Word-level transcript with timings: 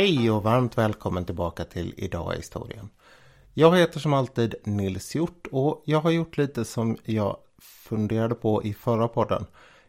Hej 0.00 0.30
och 0.30 0.42
varmt 0.42 0.78
välkommen 0.78 1.24
tillbaka 1.24 1.64
till 1.64 1.94
Idag 1.96 2.34
i 2.34 2.36
historien. 2.36 2.88
Jag 3.54 3.76
heter 3.76 4.00
som 4.00 4.12
alltid 4.14 4.54
Nils 4.64 5.14
Hjort 5.14 5.46
och 5.52 5.82
jag 5.84 6.00
har 6.00 6.10
gjort 6.10 6.38
lite 6.38 6.64
som 6.64 6.96
jag 7.04 7.36
funderade 7.62 8.34
på 8.34 8.62
i 8.64 8.74
förra 8.74 9.08
podden. 9.08 9.46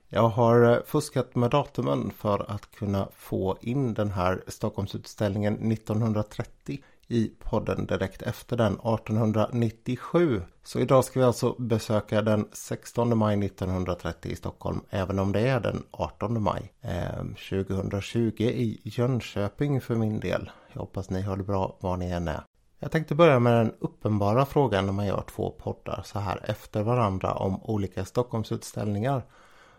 Jag 0.07 0.29
har 0.29 0.71
eh, 0.71 0.77
fuskat 0.85 1.35
med 1.35 1.49
datumen 1.49 2.11
för 2.17 2.51
att 2.51 2.71
kunna 2.71 3.07
få 3.15 3.57
in 3.61 3.93
den 3.93 4.11
här 4.11 4.43
Stockholmsutställningen 4.47 5.71
1930 5.71 6.83
i 7.11 7.31
podden 7.39 7.85
direkt 7.85 8.21
efter 8.21 8.57
den 8.57 8.73
1897. 8.73 10.41
Så 10.63 10.79
idag 10.79 11.05
ska 11.05 11.19
vi 11.19 11.25
alltså 11.25 11.55
besöka 11.59 12.21
den 12.21 12.47
16 12.51 13.17
maj 13.17 13.45
1930 13.45 14.31
i 14.31 14.35
Stockholm 14.35 14.81
även 14.89 15.19
om 15.19 15.31
det 15.31 15.39
är 15.39 15.59
den 15.59 15.83
18 15.91 16.43
maj 16.43 16.73
eh, 16.81 17.23
2020 17.49 18.33
i 18.37 18.81
Jönköping 18.83 19.81
för 19.81 19.95
min 19.95 20.19
del. 20.19 20.49
Jag 20.73 20.79
hoppas 20.81 21.09
ni 21.09 21.21
har 21.21 21.37
det 21.37 21.43
bra 21.43 21.77
var 21.79 21.97
ni 21.97 22.11
än 22.11 22.27
är. 22.27 22.43
Jag 22.79 22.91
tänkte 22.91 23.15
börja 23.15 23.39
med 23.39 23.53
den 23.53 23.73
uppenbara 23.79 24.45
frågan 24.45 24.85
när 24.85 24.93
man 24.93 25.07
gör 25.07 25.23
två 25.35 25.51
poddar 25.51 26.01
så 26.05 26.19
här 26.19 26.41
efter 26.43 26.83
varandra 26.83 27.33
om 27.33 27.63
olika 27.63 28.05
Stockholmsutställningar. 28.05 29.23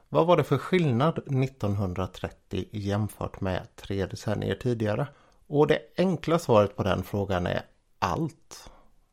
Vad 0.08 0.26
var 0.26 0.36
det 0.36 0.44
för 0.44 0.58
skillnad 0.58 1.18
1930 1.18 2.64
jämfört 2.72 3.40
med 3.40 3.66
tre 3.76 4.06
decennier 4.06 4.54
tidigare? 4.54 5.06
Och 5.52 5.66
det 5.66 5.78
enkla 5.96 6.38
svaret 6.38 6.76
på 6.76 6.82
den 6.82 7.02
frågan 7.02 7.46
är 7.46 7.62
allt. 7.98 8.70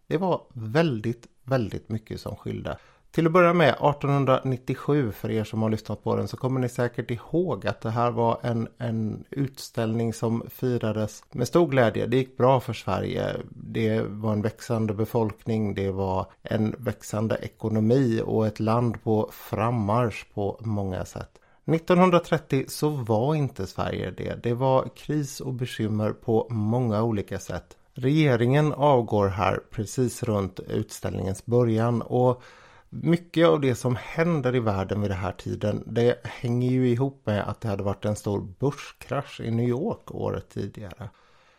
Det 0.08 0.18
var 0.18 0.42
väldigt, 0.54 1.28
väldigt 1.44 1.90
mycket 1.90 2.22
som 2.22 2.36
skilde. 2.36 2.78
Till 3.12 3.26
att 3.26 3.32
börja 3.32 3.54
med 3.54 3.70
1897 3.70 5.12
för 5.12 5.32
er 5.32 5.44
som 5.44 5.62
har 5.62 5.70
lyssnat 5.70 6.04
på 6.04 6.16
den 6.16 6.28
så 6.28 6.38
kommer 6.38 6.60
ni 6.60 6.70
säkert 6.70 7.12
ihåg 7.12 7.68
att 7.68 7.82
det 7.82 7.90
här 7.90 8.12
var 8.12 8.40
en, 8.44 8.68
en 8.78 9.24
utställning 9.30 10.14
som 10.14 10.44
firades 10.50 11.24
med 11.32 11.48
stor 11.48 11.68
glädje. 11.68 12.08
Det 12.08 12.18
gick 12.18 12.38
bra 12.38 12.60
för 12.60 12.74
Sverige. 12.74 13.36
Det 13.50 14.02
var 14.02 14.34
en 14.34 14.42
växande 14.42 14.94
befolkning, 14.94 15.74
det 15.74 15.92
var 15.92 16.26
en 16.42 16.76
växande 16.78 17.38
ekonomi 17.42 18.22
och 18.26 18.48
ett 18.48 18.60
land 18.60 19.04
på 19.04 19.30
frammarsch 19.34 20.26
på 20.34 20.60
många 20.60 21.06
sätt. 21.06 21.40
1930 21.74 22.66
så 22.68 22.90
var 22.90 23.36
inte 23.36 23.68
Sverige 23.68 24.12
det. 24.12 24.44
Det 24.44 24.54
var 24.54 24.90
kris 24.96 25.40
och 25.40 25.54
bekymmer 25.54 26.12
på 26.12 26.48
många 26.50 27.04
olika 27.04 27.40
sätt. 27.40 27.78
Regeringen 27.94 28.74
avgår 28.74 29.28
här 29.28 29.60
precis 29.70 30.24
runt 30.24 30.60
utställningens 30.60 31.46
början 31.46 32.02
och 32.02 32.44
mycket 32.90 33.48
av 33.48 33.62
det 33.62 33.76
som 33.76 33.96
händer 33.96 34.56
i 34.56 34.60
världen 34.60 35.02
vid 35.02 35.12
den 35.12 35.20
här 35.20 35.32
tiden 35.32 35.84
det 35.86 36.20
hänger 36.24 36.72
ju 36.72 36.90
ihop 36.90 37.22
med 37.26 37.50
att 37.50 37.62
det 37.62 37.68
hade 37.68 37.84
varit 37.84 38.06
en 38.06 38.16
stor 38.16 38.48
börskrasch 38.60 39.42
i 39.42 39.52
New 39.52 39.70
York 39.70 40.16
året 40.16 40.50
tidigare. 40.50 41.10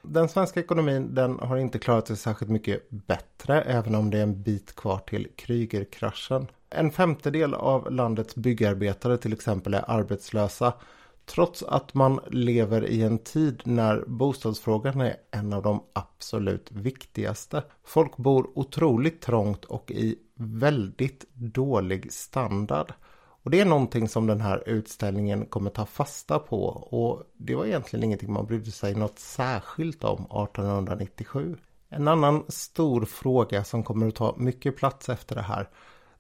Den 0.03 0.29
svenska 0.29 0.61
ekonomin 0.61 1.15
den 1.15 1.39
har 1.39 1.57
inte 1.57 1.79
klarat 1.79 2.07
sig 2.07 2.17
särskilt 2.17 2.51
mycket 2.51 2.91
bättre 2.91 3.63
även 3.63 3.95
om 3.95 4.11
det 4.11 4.19
är 4.19 4.23
en 4.23 4.43
bit 4.43 4.77
kvar 4.77 4.99
till 4.99 5.29
Krügerkraschen. 5.37 6.47
En 6.71 6.91
femtedel 6.91 7.55
av 7.55 7.93
landets 7.93 8.35
byggarbetare 8.35 9.19
till 9.19 9.33
exempel 9.33 9.75
är 9.75 9.91
arbetslösa 9.91 10.73
trots 11.27 11.63
att 11.63 11.95
man 11.95 12.21
lever 12.31 12.87
i 12.87 13.03
en 13.03 13.19
tid 13.19 13.63
när 13.65 14.05
bostadsfrågan 14.07 15.01
är 15.01 15.17
en 15.31 15.53
av 15.53 15.63
de 15.63 15.83
absolut 15.93 16.73
viktigaste. 16.73 17.63
Folk 17.85 18.17
bor 18.17 18.51
otroligt 18.55 19.21
trångt 19.21 19.65
och 19.65 19.91
i 19.91 20.17
väldigt 20.35 21.25
dålig 21.35 22.13
standard. 22.13 22.93
Och 23.43 23.51
det 23.51 23.61
är 23.61 23.65
någonting 23.65 24.09
som 24.09 24.27
den 24.27 24.41
här 24.41 24.69
utställningen 24.69 25.47
kommer 25.47 25.71
ta 25.71 25.87
fasta 25.87 26.39
på 26.39 26.65
och 26.67 27.23
det 27.37 27.55
var 27.55 27.67
egentligen 27.67 28.05
ingenting 28.05 28.33
man 28.33 28.47
brydde 28.47 28.71
sig 28.71 28.95
något 28.95 29.19
särskilt 29.19 30.05
om 30.05 30.23
1897. 30.25 31.57
En 31.89 32.09
annan 32.09 32.45
stor 32.49 33.05
fråga 33.05 33.65
som 33.65 33.83
kommer 33.83 34.09
att 34.09 34.15
ta 34.15 34.35
mycket 34.39 34.77
plats 34.77 35.09
efter 35.09 35.35
det 35.35 35.43
här 35.43 35.69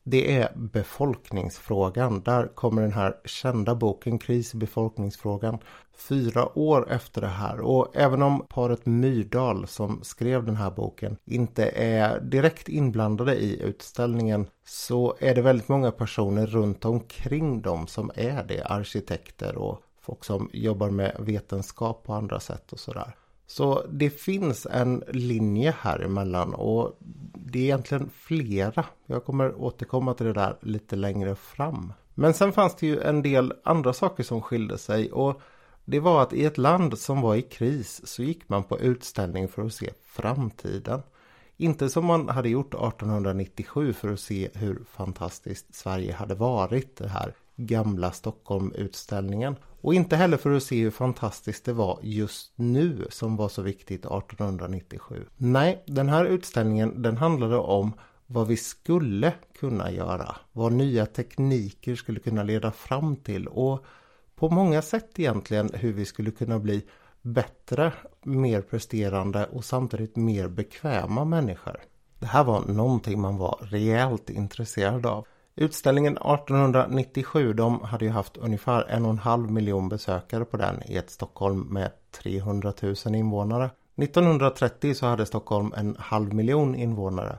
det 0.04 0.36
är 0.36 0.52
befolkningsfrågan. 0.54 2.22
Där 2.22 2.46
kommer 2.54 2.82
den 2.82 2.92
här 2.92 3.16
kända 3.24 3.74
boken 3.74 4.18
Kris 4.18 4.54
i 4.54 4.56
befolkningsfrågan 4.56 5.58
fyra 6.00 6.58
år 6.58 6.92
efter 6.92 7.20
det 7.20 7.26
här. 7.26 7.60
Och 7.60 7.96
även 7.96 8.22
om 8.22 8.46
paret 8.48 8.86
Myrdal 8.86 9.66
som 9.66 10.00
skrev 10.02 10.44
den 10.44 10.56
här 10.56 10.70
boken 10.70 11.16
inte 11.24 11.64
är 11.70 12.20
direkt 12.20 12.68
inblandade 12.68 13.36
i 13.36 13.62
utställningen 13.62 14.46
så 14.64 15.16
är 15.18 15.34
det 15.34 15.42
väldigt 15.42 15.68
många 15.68 15.90
personer 15.90 16.46
runt 16.46 16.84
omkring 16.84 17.62
dem 17.62 17.86
som 17.86 18.10
är 18.14 18.44
det. 18.44 18.64
Arkitekter 18.64 19.56
och 19.56 19.82
folk 20.00 20.24
som 20.24 20.50
jobbar 20.52 20.90
med 20.90 21.16
vetenskap 21.18 22.02
på 22.04 22.14
andra 22.14 22.40
sätt 22.40 22.72
och 22.72 22.80
sådär. 22.80 23.14
Så 23.50 23.86
det 23.90 24.10
finns 24.10 24.66
en 24.70 25.04
linje 25.08 25.74
här 25.80 26.00
emellan 26.00 26.54
och 26.54 26.96
det 27.34 27.58
är 27.58 27.62
egentligen 27.62 28.10
flera. 28.14 28.84
Jag 29.06 29.24
kommer 29.24 29.54
återkomma 29.62 30.14
till 30.14 30.26
det 30.26 30.32
där 30.32 30.56
lite 30.60 30.96
längre 30.96 31.34
fram. 31.34 31.92
Men 32.14 32.34
sen 32.34 32.52
fanns 32.52 32.76
det 32.76 32.86
ju 32.86 33.00
en 33.00 33.22
del 33.22 33.52
andra 33.64 33.92
saker 33.92 34.22
som 34.22 34.42
skilde 34.42 34.78
sig 34.78 35.12
och 35.12 35.40
det 35.84 36.00
var 36.00 36.22
att 36.22 36.32
i 36.32 36.44
ett 36.44 36.58
land 36.58 36.98
som 36.98 37.20
var 37.20 37.34
i 37.34 37.42
kris 37.42 38.00
så 38.04 38.22
gick 38.22 38.48
man 38.48 38.64
på 38.64 38.80
utställning 38.80 39.48
för 39.48 39.62
att 39.62 39.74
se 39.74 39.90
framtiden. 40.04 41.02
Inte 41.56 41.88
som 41.88 42.04
man 42.04 42.28
hade 42.28 42.48
gjort 42.48 42.74
1897 42.74 43.92
för 43.92 44.12
att 44.12 44.20
se 44.20 44.48
hur 44.54 44.84
fantastiskt 44.90 45.74
Sverige 45.74 46.12
hade 46.12 46.34
varit, 46.34 46.96
det 46.96 47.08
här 47.08 47.34
gamla 47.66 48.12
Stockholm-utställningen. 48.12 49.56
Och 49.80 49.94
inte 49.94 50.16
heller 50.16 50.36
för 50.36 50.50
att 50.50 50.62
se 50.62 50.82
hur 50.82 50.90
fantastiskt 50.90 51.64
det 51.64 51.72
var 51.72 51.98
just 52.02 52.52
nu 52.56 53.06
som 53.10 53.36
var 53.36 53.48
så 53.48 53.62
viktigt 53.62 54.00
1897. 54.00 55.26
Nej, 55.36 55.82
den 55.86 56.08
här 56.08 56.24
utställningen 56.24 57.02
den 57.02 57.16
handlade 57.16 57.56
om 57.56 57.92
vad 58.26 58.46
vi 58.46 58.56
skulle 58.56 59.32
kunna 59.60 59.90
göra. 59.90 60.36
Vad 60.52 60.72
nya 60.72 61.06
tekniker 61.06 61.94
skulle 61.94 62.20
kunna 62.20 62.42
leda 62.42 62.72
fram 62.72 63.16
till 63.16 63.46
och 63.46 63.84
på 64.36 64.48
många 64.48 64.82
sätt 64.82 65.18
egentligen 65.18 65.70
hur 65.74 65.92
vi 65.92 66.04
skulle 66.04 66.30
kunna 66.30 66.58
bli 66.58 66.86
bättre, 67.22 67.92
mer 68.22 68.62
presterande 68.62 69.46
och 69.46 69.64
samtidigt 69.64 70.16
mer 70.16 70.48
bekväma 70.48 71.24
människor. 71.24 71.76
Det 72.18 72.26
här 72.26 72.44
var 72.44 72.60
någonting 72.60 73.20
man 73.20 73.36
var 73.36 73.58
rejält 73.62 74.30
intresserad 74.30 75.06
av. 75.06 75.26
Utställningen 75.60 76.16
1897 76.16 77.52
de 77.52 77.80
hade 77.80 78.04
ju 78.04 78.10
haft 78.10 78.36
ungefär 78.36 78.84
en 78.88 79.04
och 79.04 79.10
en 79.10 79.18
halv 79.18 79.50
miljon 79.50 79.88
besökare 79.88 80.44
på 80.44 80.56
den 80.56 80.82
i 80.86 80.96
ett 80.96 81.10
Stockholm 81.10 81.60
med 81.60 81.90
300 82.10 82.72
000 82.82 83.14
invånare. 83.14 83.70
1930 83.96 84.94
så 84.94 85.06
hade 85.06 85.26
Stockholm 85.26 85.74
en 85.76 85.96
halv 85.98 86.34
miljon 86.34 86.74
invånare. 86.74 87.38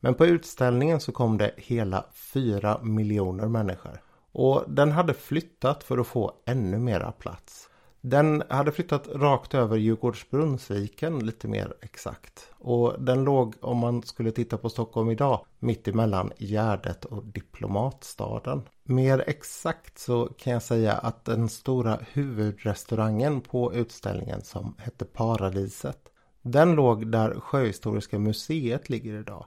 Men 0.00 0.14
på 0.14 0.26
utställningen 0.26 1.00
så 1.00 1.12
kom 1.12 1.38
det 1.38 1.54
hela 1.56 2.04
4 2.12 2.78
miljoner 2.82 3.48
människor. 3.48 4.02
Och 4.32 4.64
den 4.68 4.92
hade 4.92 5.14
flyttat 5.14 5.84
för 5.84 5.98
att 5.98 6.06
få 6.06 6.32
ännu 6.46 6.78
mera 6.78 7.12
plats. 7.12 7.68
Den 8.04 8.42
hade 8.48 8.72
flyttat 8.72 9.08
rakt 9.08 9.54
över 9.54 9.76
Djurgårdsbrunnsviken 9.76 11.26
lite 11.26 11.48
mer 11.48 11.74
exakt. 11.80 12.52
Och 12.58 13.02
den 13.02 13.24
låg, 13.24 13.54
om 13.60 13.78
man 13.78 14.02
skulle 14.02 14.30
titta 14.30 14.58
på 14.58 14.68
Stockholm 14.68 15.10
idag, 15.10 15.44
mitt 15.58 15.88
emellan 15.88 16.32
Gärdet 16.38 17.04
och 17.04 17.24
Diplomatstaden. 17.24 18.62
Mer 18.82 19.24
exakt 19.26 19.98
så 19.98 20.26
kan 20.26 20.52
jag 20.52 20.62
säga 20.62 20.92
att 20.92 21.24
den 21.24 21.48
stora 21.48 21.98
huvudrestaurangen 22.12 23.40
på 23.40 23.74
utställningen 23.74 24.42
som 24.42 24.74
hette 24.78 25.04
Paradiset. 25.04 26.08
Den 26.42 26.74
låg 26.74 27.06
där 27.06 27.40
Sjöhistoriska 27.40 28.18
museet 28.18 28.88
ligger 28.88 29.20
idag. 29.20 29.46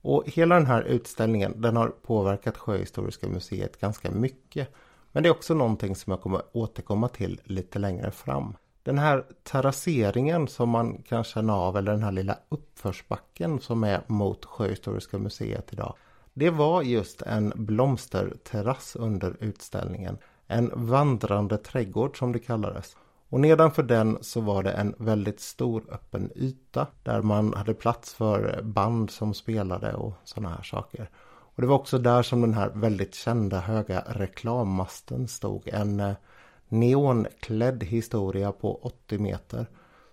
Och 0.00 0.24
hela 0.26 0.54
den 0.54 0.66
här 0.66 0.82
utställningen 0.82 1.60
den 1.60 1.76
har 1.76 1.88
påverkat 1.88 2.56
Sjöhistoriska 2.58 3.28
museet 3.28 3.80
ganska 3.80 4.10
mycket. 4.10 4.68
Men 5.14 5.22
det 5.22 5.28
är 5.28 5.30
också 5.30 5.54
någonting 5.54 5.96
som 5.96 6.10
jag 6.10 6.20
kommer 6.20 6.42
återkomma 6.52 7.08
till 7.08 7.40
lite 7.44 7.78
längre 7.78 8.10
fram. 8.10 8.56
Den 8.82 8.98
här 8.98 9.24
terrasseringen 9.42 10.48
som 10.48 10.68
man 10.68 11.02
kan 11.02 11.24
känna 11.24 11.54
av 11.54 11.76
eller 11.76 11.92
den 11.92 12.02
här 12.02 12.12
lilla 12.12 12.38
uppförsbacken 12.48 13.60
som 13.60 13.84
är 13.84 14.02
mot 14.06 14.44
Sjöhistoriska 14.44 15.18
museet 15.18 15.72
idag. 15.72 15.94
Det 16.32 16.50
var 16.50 16.82
just 16.82 17.22
en 17.22 17.52
blomsterterrass 17.56 18.96
under 18.96 19.36
utställningen. 19.40 20.18
En 20.46 20.70
vandrande 20.74 21.58
trädgård 21.58 22.18
som 22.18 22.32
det 22.32 22.38
kallades. 22.38 22.96
Och 23.28 23.40
nedanför 23.40 23.82
den 23.82 24.18
så 24.20 24.40
var 24.40 24.62
det 24.62 24.72
en 24.72 24.94
väldigt 24.98 25.40
stor 25.40 25.84
öppen 25.92 26.30
yta 26.36 26.86
där 27.02 27.22
man 27.22 27.54
hade 27.54 27.74
plats 27.74 28.14
för 28.14 28.62
band 28.62 29.10
som 29.10 29.34
spelade 29.34 29.92
och 29.92 30.14
sådana 30.24 30.48
här 30.54 30.62
saker. 30.62 31.10
Och 31.54 31.62
det 31.62 31.68
var 31.68 31.76
också 31.76 31.98
där 31.98 32.22
som 32.22 32.40
den 32.40 32.54
här 32.54 32.70
väldigt 32.74 33.14
kända 33.14 33.60
höga 33.60 34.04
reklammasten 34.06 35.28
stod. 35.28 35.68
En 35.68 36.00
eh, 36.00 36.12
neonklädd 36.68 37.84
historia 37.84 38.52
på 38.52 38.76
80 38.82 39.18
meter. 39.18 39.66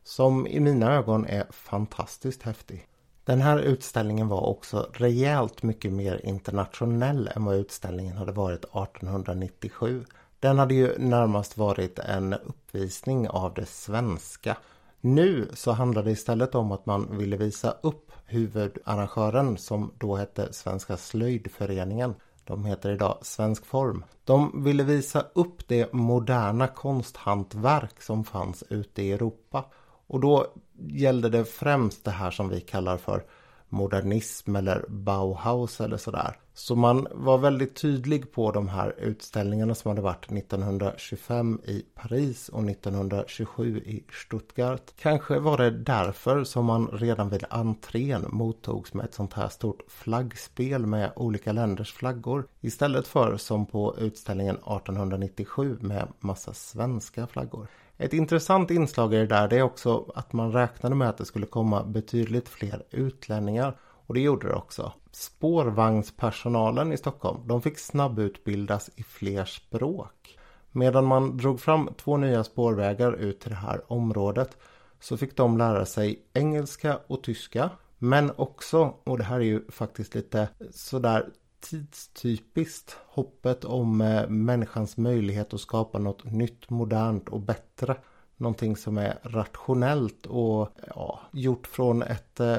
Som 0.03 0.47
i 0.47 0.59
mina 0.59 0.93
ögon 0.93 1.25
är 1.25 1.45
fantastiskt 1.51 2.43
häftig. 2.43 2.87
Den 3.25 3.41
här 3.41 3.59
utställningen 3.59 4.27
var 4.27 4.41
också 4.41 4.89
rejält 4.93 5.63
mycket 5.63 5.91
mer 5.91 6.25
internationell 6.25 7.29
än 7.35 7.45
vad 7.45 7.55
utställningen 7.55 8.17
hade 8.17 8.31
varit 8.31 8.65
1897. 8.65 10.05
Den 10.39 10.59
hade 10.59 10.73
ju 10.73 10.97
närmast 10.97 11.57
varit 11.57 11.99
en 11.99 12.33
uppvisning 12.33 13.29
av 13.29 13.53
det 13.53 13.65
svenska. 13.65 14.57
Nu 15.01 15.49
så 15.53 15.71
handlar 15.71 16.03
det 16.03 16.11
istället 16.11 16.55
om 16.55 16.71
att 16.71 16.85
man 16.85 17.17
ville 17.17 17.37
visa 17.37 17.71
upp 17.81 18.11
huvudarrangören 18.25 19.57
som 19.57 19.91
då 19.97 20.15
hette 20.15 20.53
Svenska 20.53 20.97
slöjdföreningen. 20.97 22.15
De 22.43 22.65
heter 22.65 22.91
idag 22.91 23.17
Svensk 23.21 23.65
Form. 23.65 24.03
De 24.23 24.63
ville 24.63 24.83
visa 24.83 25.25
upp 25.33 25.67
det 25.67 25.93
moderna 25.93 26.67
konsthantverk 26.67 28.01
som 28.01 28.23
fanns 28.23 28.63
ute 28.69 29.01
i 29.01 29.11
Europa. 29.11 29.65
Och 30.07 30.19
då 30.19 30.47
gällde 30.87 31.29
det 31.29 31.45
främst 31.45 32.05
det 32.05 32.11
här 32.11 32.31
som 32.31 32.49
vi 32.49 32.61
kallar 32.61 32.97
för 32.97 33.23
modernism 33.71 34.55
eller 34.55 34.85
Bauhaus 34.87 35.81
eller 35.81 35.97
sådär. 35.97 36.35
Så 36.53 36.75
man 36.75 37.07
var 37.11 37.37
väldigt 37.37 37.75
tydlig 37.75 38.31
på 38.31 38.51
de 38.51 38.67
här 38.67 38.95
utställningarna 38.99 39.75
som 39.75 39.89
hade 39.89 40.01
varit 40.01 40.31
1925 40.31 41.61
i 41.65 41.85
Paris 41.95 42.49
och 42.49 42.63
1927 42.69 43.77
i 43.77 44.03
Stuttgart. 44.11 44.91
Kanske 44.95 45.39
var 45.39 45.57
det 45.57 45.69
därför 45.69 46.43
som 46.43 46.65
man 46.65 46.87
redan 46.87 47.29
vid 47.29 47.45
entrén 47.49 48.25
mottogs 48.29 48.93
med 48.93 49.05
ett 49.05 49.13
sånt 49.13 49.33
här 49.33 49.49
stort 49.49 49.81
flaggspel 49.87 50.85
med 50.85 51.11
olika 51.15 51.51
länders 51.51 51.93
flaggor 51.93 52.47
istället 52.61 53.07
för 53.07 53.37
som 53.37 53.65
på 53.65 53.95
utställningen 53.97 54.55
1897 54.55 55.77
med 55.81 56.07
massa 56.19 56.53
svenska 56.53 57.27
flaggor. 57.27 57.67
Ett 58.01 58.13
intressant 58.13 58.71
inslag 58.71 59.13
i 59.13 59.17
det 59.17 59.25
där 59.25 59.47
det 59.47 59.57
är 59.57 59.61
också 59.61 60.11
att 60.15 60.33
man 60.33 60.51
räknade 60.51 60.95
med 60.95 61.09
att 61.09 61.17
det 61.17 61.25
skulle 61.25 61.45
komma 61.45 61.83
betydligt 61.83 62.49
fler 62.49 62.83
utlänningar. 62.91 63.77
Och 63.81 64.13
det 64.13 64.19
gjorde 64.19 64.47
det 64.47 64.53
också. 64.53 64.93
Spårvagnspersonalen 65.11 66.93
i 66.93 66.97
Stockholm 66.97 67.47
de 67.47 67.61
fick 67.61 67.79
snabbutbildas 67.79 68.89
i 68.95 69.03
fler 69.03 69.45
språk. 69.45 70.37
Medan 70.71 71.05
man 71.05 71.37
drog 71.37 71.59
fram 71.59 71.89
två 71.97 72.17
nya 72.17 72.43
spårvägar 72.43 73.13
ut 73.13 73.39
till 73.39 73.49
det 73.49 73.55
här 73.55 73.81
området 73.87 74.57
så 74.99 75.17
fick 75.17 75.37
de 75.37 75.57
lära 75.57 75.85
sig 75.85 76.25
engelska 76.33 76.99
och 77.07 77.23
tyska. 77.23 77.69
Men 77.97 78.31
också, 78.35 78.93
och 79.03 79.17
det 79.17 79.23
här 79.23 79.39
är 79.39 79.43
ju 79.43 79.71
faktiskt 79.71 80.15
lite 80.15 80.49
sådär 80.71 81.29
tidstypiskt. 81.61 82.97
Hoppet 83.07 83.65
om 83.65 84.01
eh, 84.01 84.29
människans 84.29 84.97
möjlighet 84.97 85.53
att 85.53 85.61
skapa 85.61 85.99
något 85.99 86.23
nytt, 86.23 86.69
modernt 86.69 87.29
och 87.29 87.39
bättre. 87.39 87.97
Någonting 88.37 88.75
som 88.75 88.97
är 88.97 89.19
rationellt 89.23 90.25
och 90.25 90.61
eh, 90.61 90.67
ja, 90.95 91.19
gjort 91.31 91.67
från 91.67 92.01
ett 92.01 92.39
eh, 92.39 92.57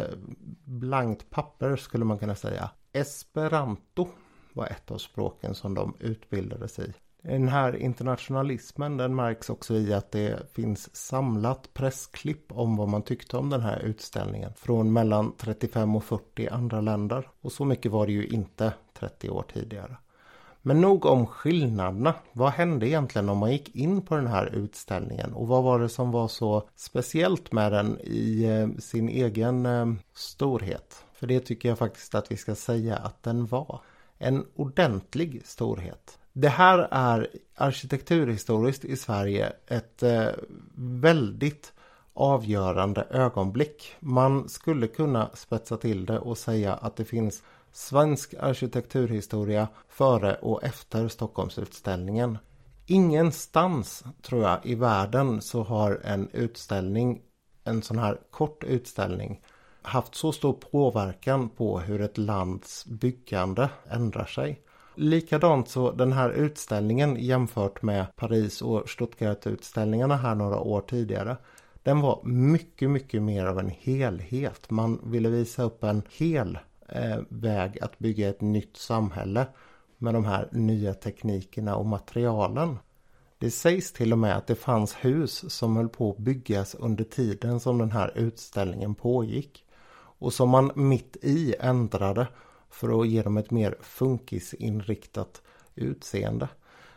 blankt 0.64 1.30
papper 1.30 1.76
skulle 1.76 2.04
man 2.04 2.18
kunna 2.18 2.34
säga. 2.34 2.70
Esperanto 2.92 4.08
var 4.52 4.66
ett 4.66 4.90
av 4.90 4.98
språken 4.98 5.54
som 5.54 5.74
de 5.74 5.94
utbildades 6.00 6.78
i. 6.78 6.92
Den 7.22 7.48
här 7.48 7.76
internationalismen 7.76 8.96
den 8.96 9.14
märks 9.14 9.50
också 9.50 9.74
i 9.74 9.92
att 9.92 10.10
det 10.12 10.52
finns 10.52 10.96
samlat 10.96 11.74
pressklipp 11.74 12.52
om 12.52 12.76
vad 12.76 12.88
man 12.88 13.02
tyckte 13.02 13.36
om 13.36 13.50
den 13.50 13.60
här 13.60 13.80
utställningen 13.80 14.52
från 14.56 14.92
mellan 14.92 15.32
35 15.36 15.96
och 15.96 16.04
40 16.04 16.48
andra 16.48 16.80
länder. 16.80 17.28
Och 17.40 17.52
så 17.52 17.64
mycket 17.64 17.92
var 17.92 18.06
det 18.06 18.12
ju 18.12 18.26
inte 18.26 18.72
30 19.02 19.30
år 19.30 19.44
tidigare. 19.52 19.96
Men 20.62 20.80
nog 20.80 21.06
om 21.06 21.26
skillnaderna. 21.26 22.14
Vad 22.32 22.52
hände 22.52 22.88
egentligen 22.88 23.28
om 23.28 23.38
man 23.38 23.52
gick 23.52 23.76
in 23.76 24.02
på 24.02 24.16
den 24.16 24.26
här 24.26 24.46
utställningen 24.54 25.32
och 25.32 25.48
vad 25.48 25.62
var 25.62 25.78
det 25.78 25.88
som 25.88 26.10
var 26.10 26.28
så 26.28 26.68
speciellt 26.76 27.52
med 27.52 27.72
den 27.72 27.98
i 28.00 28.44
eh, 28.44 28.80
sin 28.80 29.08
egen 29.08 29.66
eh, 29.66 29.92
storhet? 30.14 31.04
För 31.12 31.26
det 31.26 31.40
tycker 31.40 31.68
jag 31.68 31.78
faktiskt 31.78 32.14
att 32.14 32.32
vi 32.32 32.36
ska 32.36 32.54
säga 32.54 32.96
att 32.96 33.22
den 33.22 33.46
var. 33.46 33.80
En 34.18 34.46
ordentlig 34.56 35.42
storhet. 35.44 36.18
Det 36.32 36.48
här 36.48 36.88
är 36.90 37.28
arkitekturhistoriskt 37.56 38.84
i 38.84 38.96
Sverige 38.96 39.52
ett 39.66 40.02
eh, 40.02 40.26
väldigt 40.76 41.72
avgörande 42.14 43.06
ögonblick. 43.10 43.96
Man 44.00 44.48
skulle 44.48 44.86
kunna 44.86 45.30
spetsa 45.34 45.76
till 45.76 46.06
det 46.06 46.18
och 46.18 46.38
säga 46.38 46.74
att 46.74 46.96
det 46.96 47.04
finns 47.04 47.42
svensk 47.72 48.34
arkitekturhistoria 48.40 49.68
före 49.88 50.34
och 50.34 50.64
efter 50.64 51.08
Stockholmsutställningen. 51.08 52.38
Ingenstans 52.86 54.04
tror 54.22 54.42
jag 54.42 54.58
i 54.66 54.74
världen 54.74 55.42
så 55.42 55.62
har 55.62 56.00
en 56.04 56.28
utställning, 56.32 57.22
en 57.64 57.82
sån 57.82 57.98
här 57.98 58.18
kort 58.30 58.64
utställning 58.64 59.40
haft 59.82 60.14
så 60.14 60.32
stor 60.32 60.52
påverkan 60.52 61.48
på 61.48 61.80
hur 61.80 62.00
ett 62.00 62.18
lands 62.18 62.86
byggande 62.86 63.70
ändrar 63.90 64.24
sig. 64.24 64.60
Likadant 64.94 65.68
så 65.68 65.92
den 65.92 66.12
här 66.12 66.30
utställningen 66.30 67.16
jämfört 67.16 67.82
med 67.82 68.16
Paris 68.16 68.62
och 68.62 68.88
Stuttgart-utställningarna 68.88 70.16
här 70.16 70.34
några 70.34 70.58
år 70.58 70.80
tidigare. 70.80 71.36
Den 71.82 72.00
var 72.00 72.20
mycket, 72.24 72.90
mycket 72.90 73.22
mer 73.22 73.46
av 73.46 73.58
en 73.58 73.72
helhet. 73.80 74.70
Man 74.70 75.00
ville 75.04 75.28
visa 75.28 75.62
upp 75.62 75.84
en 75.84 76.02
hel 76.10 76.58
eh, 76.94 77.18
väg 77.28 77.82
att 77.82 77.98
bygga 77.98 78.28
ett 78.28 78.40
nytt 78.40 78.76
samhälle 78.76 79.46
med 79.98 80.14
de 80.14 80.24
här 80.24 80.48
nya 80.52 80.94
teknikerna 80.94 81.76
och 81.76 81.86
materialen. 81.86 82.78
Det 83.38 83.50
sägs 83.50 83.92
till 83.92 84.12
och 84.12 84.18
med 84.18 84.36
att 84.36 84.46
det 84.46 84.54
fanns 84.54 84.94
hus 84.94 85.52
som 85.52 85.76
höll 85.76 85.88
på 85.88 86.10
att 86.10 86.18
byggas 86.18 86.74
under 86.74 87.04
tiden 87.04 87.60
som 87.60 87.78
den 87.78 87.90
här 87.90 88.12
utställningen 88.18 88.94
pågick. 88.94 89.64
Och 89.94 90.32
som 90.32 90.48
man 90.48 90.72
mitt 90.74 91.16
i 91.22 91.54
ändrade 91.60 92.26
för 92.70 93.00
att 93.00 93.08
ge 93.08 93.22
dem 93.22 93.36
ett 93.36 93.50
mer 93.50 93.76
funkisinriktat 93.80 95.42
utseende. 95.74 96.48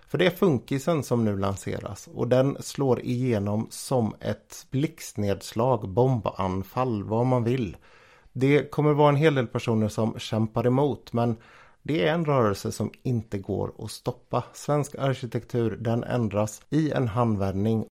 För 0.07 0.18
det 0.18 0.25
är 0.25 0.31
funkisen 0.31 1.03
som 1.03 1.25
nu 1.25 1.38
lanseras 1.38 2.09
och 2.13 2.27
den 2.27 2.57
slår 2.59 3.01
igenom 3.01 3.68
som 3.69 4.15
ett 4.19 4.68
blixtnedslag, 4.71 5.89
bombanfall, 5.89 7.03
vad 7.03 7.25
man 7.25 7.44
vill. 7.44 7.77
Det 8.38 8.72
kommer 8.72 8.94
vara 8.94 9.10
en 9.10 9.16
hel 9.16 9.36
del 9.36 9.48
personer 9.48 9.88
som 9.88 10.20
kämpar 10.20 10.68
emot 10.68 11.14
men 11.14 11.38
det 11.84 12.08
är 12.08 12.14
en 12.14 12.26
rörelse 12.26 12.72
som 12.72 12.92
inte 13.04 13.38
går 13.38 13.74
att 13.80 13.92
stoppa. 13.92 14.44
Svensk 14.54 14.96
arkitektur 14.96 15.78
den 15.78 16.04
ändras 16.04 16.62
i 16.70 16.92
en 16.92 17.08
handvändning. 17.08 17.86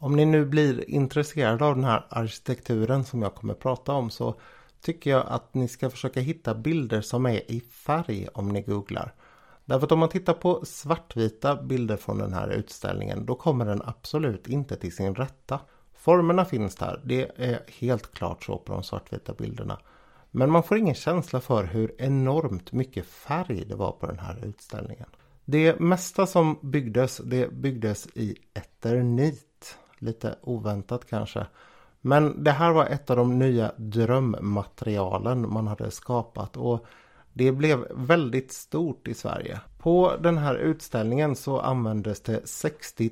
Om 0.00 0.16
ni 0.16 0.24
nu 0.24 0.44
blir 0.44 0.90
intresserade 0.90 1.64
av 1.64 1.74
den 1.74 1.84
här 1.84 2.06
arkitekturen 2.10 3.04
som 3.04 3.22
jag 3.22 3.34
kommer 3.34 3.54
prata 3.54 3.92
om 3.92 4.10
så 4.10 4.34
tycker 4.80 5.10
jag 5.10 5.24
att 5.28 5.54
ni 5.54 5.68
ska 5.68 5.90
försöka 5.90 6.20
hitta 6.20 6.54
bilder 6.54 7.00
som 7.00 7.26
är 7.26 7.50
i 7.50 7.60
färg 7.60 8.28
om 8.34 8.48
ni 8.48 8.62
googlar. 8.62 9.14
Därför 9.64 9.86
att 9.86 9.92
om 9.92 9.98
man 9.98 10.08
tittar 10.08 10.34
på 10.34 10.64
svartvita 10.64 11.62
bilder 11.62 11.96
från 11.96 12.18
den 12.18 12.32
här 12.32 12.48
utställningen 12.48 13.26
då 13.26 13.34
kommer 13.34 13.64
den 13.64 13.82
absolut 13.84 14.48
inte 14.48 14.76
till 14.76 14.96
sin 14.96 15.14
rätta. 15.14 15.60
Formerna 15.94 16.44
finns 16.44 16.76
där, 16.76 17.00
det 17.04 17.30
är 17.36 17.60
helt 17.78 18.14
klart 18.14 18.44
så 18.44 18.58
på 18.58 18.72
de 18.72 18.82
svartvita 18.82 19.34
bilderna. 19.34 19.78
Men 20.36 20.50
man 20.50 20.62
får 20.62 20.78
ingen 20.78 20.94
känsla 20.94 21.40
för 21.40 21.64
hur 21.64 21.94
enormt 21.98 22.72
mycket 22.72 23.06
färg 23.06 23.64
det 23.64 23.74
var 23.74 23.92
på 23.92 24.06
den 24.06 24.18
här 24.18 24.44
utställningen. 24.44 25.06
Det 25.44 25.80
mesta 25.80 26.26
som 26.26 26.58
byggdes, 26.62 27.16
det 27.16 27.52
byggdes 27.52 28.08
i 28.14 28.36
eternit. 28.54 29.78
Lite 29.98 30.38
oväntat 30.42 31.06
kanske. 31.06 31.46
Men 32.00 32.44
det 32.44 32.50
här 32.50 32.72
var 32.72 32.86
ett 32.86 33.10
av 33.10 33.16
de 33.16 33.38
nya 33.38 33.72
drömmaterialen 33.76 35.52
man 35.52 35.66
hade 35.66 35.90
skapat 35.90 36.56
och 36.56 36.86
det 37.32 37.52
blev 37.52 37.86
väldigt 37.90 38.52
stort 38.52 39.08
i 39.08 39.14
Sverige. 39.14 39.60
På 39.78 40.16
den 40.20 40.38
här 40.38 40.54
utställningen 40.54 41.36
så 41.36 41.60
användes 41.60 42.20
det 42.20 42.48
60 42.48 43.10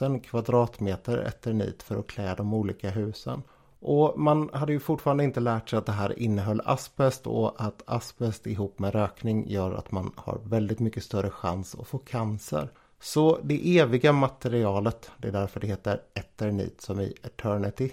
000 0.00 0.20
kvadratmeter 0.20 1.18
eternit 1.18 1.82
för 1.82 1.98
att 1.98 2.06
klä 2.06 2.34
de 2.34 2.54
olika 2.54 2.90
husen. 2.90 3.42
Och 3.80 4.18
man 4.18 4.50
hade 4.52 4.72
ju 4.72 4.80
fortfarande 4.80 5.24
inte 5.24 5.40
lärt 5.40 5.68
sig 5.68 5.78
att 5.78 5.86
det 5.86 5.92
här 5.92 6.18
innehöll 6.18 6.62
asbest 6.64 7.26
och 7.26 7.64
att 7.64 7.82
asbest 7.86 8.46
ihop 8.46 8.78
med 8.78 8.94
rökning 8.94 9.48
gör 9.48 9.72
att 9.72 9.92
man 9.92 10.12
har 10.16 10.40
väldigt 10.44 10.80
mycket 10.80 11.04
större 11.04 11.30
chans 11.30 11.76
att 11.80 11.86
få 11.86 11.98
cancer. 11.98 12.68
Så 13.00 13.38
det 13.42 13.78
eviga 13.78 14.12
materialet, 14.12 15.10
det 15.18 15.28
är 15.28 15.32
därför 15.32 15.60
det 15.60 15.66
heter 15.66 16.00
eternit 16.14 16.80
som 16.80 17.00
i 17.00 17.14
eternity. 17.22 17.92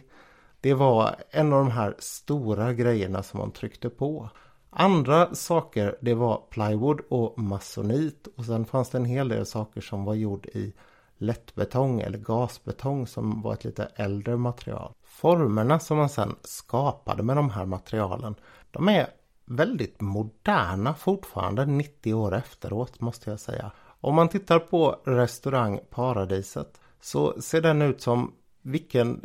Det 0.61 0.73
var 0.73 1.15
en 1.31 1.53
av 1.53 1.59
de 1.59 1.71
här 1.71 1.95
stora 1.99 2.73
grejerna 2.73 3.23
som 3.23 3.39
man 3.39 3.51
tryckte 3.51 3.89
på. 3.89 4.29
Andra 4.69 5.35
saker 5.35 5.97
det 6.01 6.13
var 6.13 6.41
plywood 6.49 7.01
och 7.09 7.39
masonit 7.39 8.27
och 8.37 8.45
sen 8.45 8.65
fanns 8.65 8.89
det 8.89 8.97
en 8.97 9.05
hel 9.05 9.29
del 9.29 9.45
saker 9.45 9.81
som 9.81 10.05
var 10.05 10.13
gjord 10.13 10.45
i 10.45 10.73
lättbetong 11.17 12.01
eller 12.01 12.17
gasbetong 12.17 13.07
som 13.07 13.41
var 13.41 13.53
ett 13.53 13.63
lite 13.63 13.91
äldre 13.95 14.37
material. 14.37 14.93
Formerna 15.17 15.79
som 15.79 15.97
man 15.97 16.09
sen 16.09 16.35
skapade 16.41 17.23
med 17.23 17.35
de 17.35 17.49
här 17.49 17.65
materialen 17.65 18.35
de 18.71 18.89
är 18.89 19.07
väldigt 19.45 20.01
moderna 20.01 20.93
fortfarande 20.93 21.65
90 21.65 22.13
år 22.13 22.35
efteråt 22.35 23.01
måste 23.01 23.29
jag 23.29 23.39
säga. 23.39 23.71
Om 24.01 24.15
man 24.15 24.29
tittar 24.29 24.59
på 24.59 24.99
restaurang 25.05 25.79
Paradiset 25.89 26.81
så 27.01 27.41
ser 27.41 27.61
den 27.61 27.81
ut 27.81 28.01
som 28.01 28.33
vilken 28.61 29.23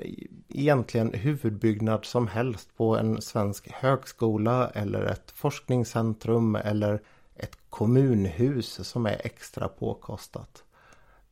egentligen 0.48 1.12
huvudbyggnad 1.12 2.04
som 2.04 2.28
helst 2.28 2.76
på 2.76 2.96
en 2.96 3.22
svensk 3.22 3.72
högskola 3.72 4.70
eller 4.70 5.04
ett 5.04 5.30
forskningscentrum 5.30 6.56
eller 6.56 7.02
ett 7.34 7.56
kommunhus 7.70 8.88
som 8.88 9.06
är 9.06 9.20
extra 9.24 9.68
påkostat. 9.68 10.64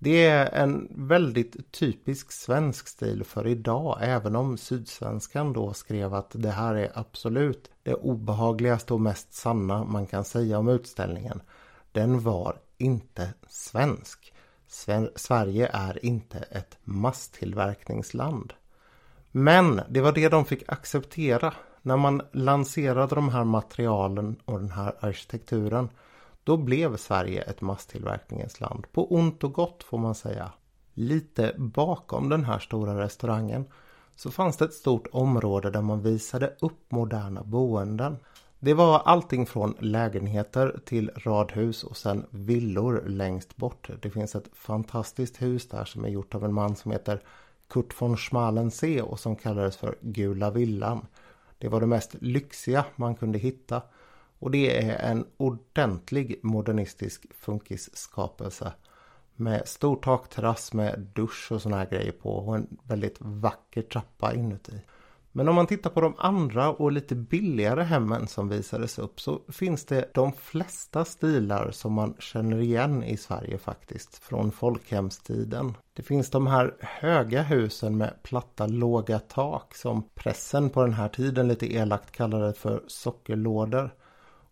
Det 0.03 0.27
är 0.27 0.47
en 0.53 0.89
väldigt 0.91 1.73
typisk 1.73 2.33
svensk 2.33 2.89
stil 2.89 3.25
för 3.25 3.47
idag, 3.47 3.99
även 4.01 4.37
om 4.37 4.57
Sydsvenskan 4.57 5.53
då 5.53 5.73
skrev 5.73 6.15
att 6.15 6.31
det 6.35 6.51
här 6.51 6.75
är 6.75 6.93
absolut 6.95 7.71
det 7.83 7.95
obehagligaste 7.95 8.95
och 8.95 9.01
mest 9.01 9.35
sanna 9.35 9.85
man 9.85 10.07
kan 10.07 10.25
säga 10.25 10.59
om 10.59 10.69
utställningen. 10.69 11.43
Den 11.93 12.21
var 12.21 12.57
inte 12.79 13.35
svensk. 13.49 14.33
Sverige 15.17 15.71
är 15.73 16.05
inte 16.05 16.39
ett 16.39 16.79
masstillverkningsland. 16.85 18.53
Men 19.31 19.81
det 19.89 20.01
var 20.01 20.13
det 20.13 20.29
de 20.29 20.45
fick 20.45 20.73
acceptera 20.73 21.55
när 21.83 21.97
man 21.97 22.23
lanserade 22.33 23.15
de 23.15 23.29
här 23.29 23.45
materialen 23.45 24.37
och 24.45 24.61
den 24.61 24.71
här 24.71 24.95
arkitekturen. 25.01 25.89
Då 26.45 26.57
blev 26.57 26.97
Sverige 26.97 27.43
ett 27.43 27.61
masstillverkningens 27.61 28.61
land. 28.61 28.93
På 28.93 29.15
ont 29.15 29.45
och 29.45 29.53
gott 29.53 29.83
får 29.83 29.99
man 29.99 30.15
säga. 30.15 30.53
Lite 30.95 31.55
bakom 31.59 32.29
den 32.29 32.45
här 32.45 32.59
stora 32.59 33.01
restaurangen 33.01 33.65
så 34.17 34.31
fanns 34.31 34.57
det 34.57 34.65
ett 34.65 34.75
stort 34.75 35.07
område 35.13 35.71
där 35.71 35.83
man 35.83 36.03
visade 36.03 36.57
upp 36.61 36.91
moderna 36.91 37.43
boenden. 37.43 38.17
Det 38.59 38.75
var 38.75 38.99
allting 38.99 39.47
från 39.47 39.75
lägenheter 39.79 40.81
till 40.85 41.11
radhus 41.17 41.85
och 41.85 41.97
sen 41.97 42.27
villor 42.31 43.05
längst 43.07 43.57
bort. 43.57 43.91
Det 44.03 44.11
finns 44.11 44.35
ett 44.35 44.51
fantastiskt 44.53 45.43
hus 45.43 45.69
där 45.69 45.85
som 45.85 46.05
är 46.05 46.09
gjort 46.09 46.35
av 46.35 46.45
en 46.45 46.55
man 46.55 46.77
som 46.77 46.91
heter 46.91 47.23
Kurt 47.69 48.03
von 48.03 48.17
Schmalensee 48.17 49.03
och 49.03 49.21
som 49.21 49.37
kallades 49.37 49.77
för 49.77 49.99
Gula 50.01 50.51
villan. 50.51 51.07
Det 51.59 51.69
var 51.69 51.81
det 51.81 51.87
mest 51.87 52.15
lyxiga 52.21 52.85
man 52.97 53.15
kunde 53.15 53.39
hitta 53.39 53.83
och 54.41 54.51
det 54.51 54.85
är 54.85 55.11
en 55.11 55.25
ordentlig 55.37 56.41
modernistisk 56.43 57.27
funkisskapelse. 57.41 58.73
Med 59.37 59.69
stor 59.69 59.97
takterrass 59.97 60.73
med 60.73 61.11
dusch 61.15 61.53
och 61.53 61.63
såna 61.63 61.77
här 61.77 61.91
grejer 61.91 62.13
på 62.13 62.31
och 62.31 62.57
en 62.57 62.79
väldigt 62.83 63.17
vacker 63.19 63.83
trappa 63.83 64.35
inuti. 64.35 64.81
Men 65.33 65.49
om 65.49 65.55
man 65.55 65.67
tittar 65.67 65.91
på 65.91 66.01
de 66.01 66.15
andra 66.19 66.71
och 66.71 66.93
lite 66.93 67.15
billigare 67.15 67.83
hemmen 67.83 68.27
som 68.27 68.49
visades 68.49 68.99
upp 68.99 69.21
så 69.21 69.41
finns 69.49 69.85
det 69.85 70.11
de 70.15 70.33
flesta 70.33 71.05
stilar 71.05 71.71
som 71.71 71.93
man 71.93 72.15
känner 72.19 72.59
igen 72.59 73.05
i 73.05 73.17
Sverige 73.17 73.59
faktiskt 73.59 74.17
från 74.19 74.53
folkhemstiden. 74.53 75.75
Det 75.93 76.03
finns 76.03 76.31
de 76.31 76.47
här 76.47 76.75
höga 76.81 77.43
husen 77.43 77.97
med 77.99 78.23
platta 78.23 78.67
låga 78.67 79.19
tak 79.19 79.75
som 79.75 80.03
pressen 80.15 80.71
på 80.71 80.83
den 80.83 80.95
här 80.95 81.09
tiden 81.09 81.49
lite 81.49 81.75
elakt 81.75 82.11
kallade 82.11 82.53
för 82.53 82.83
sockerlådor. 82.87 83.91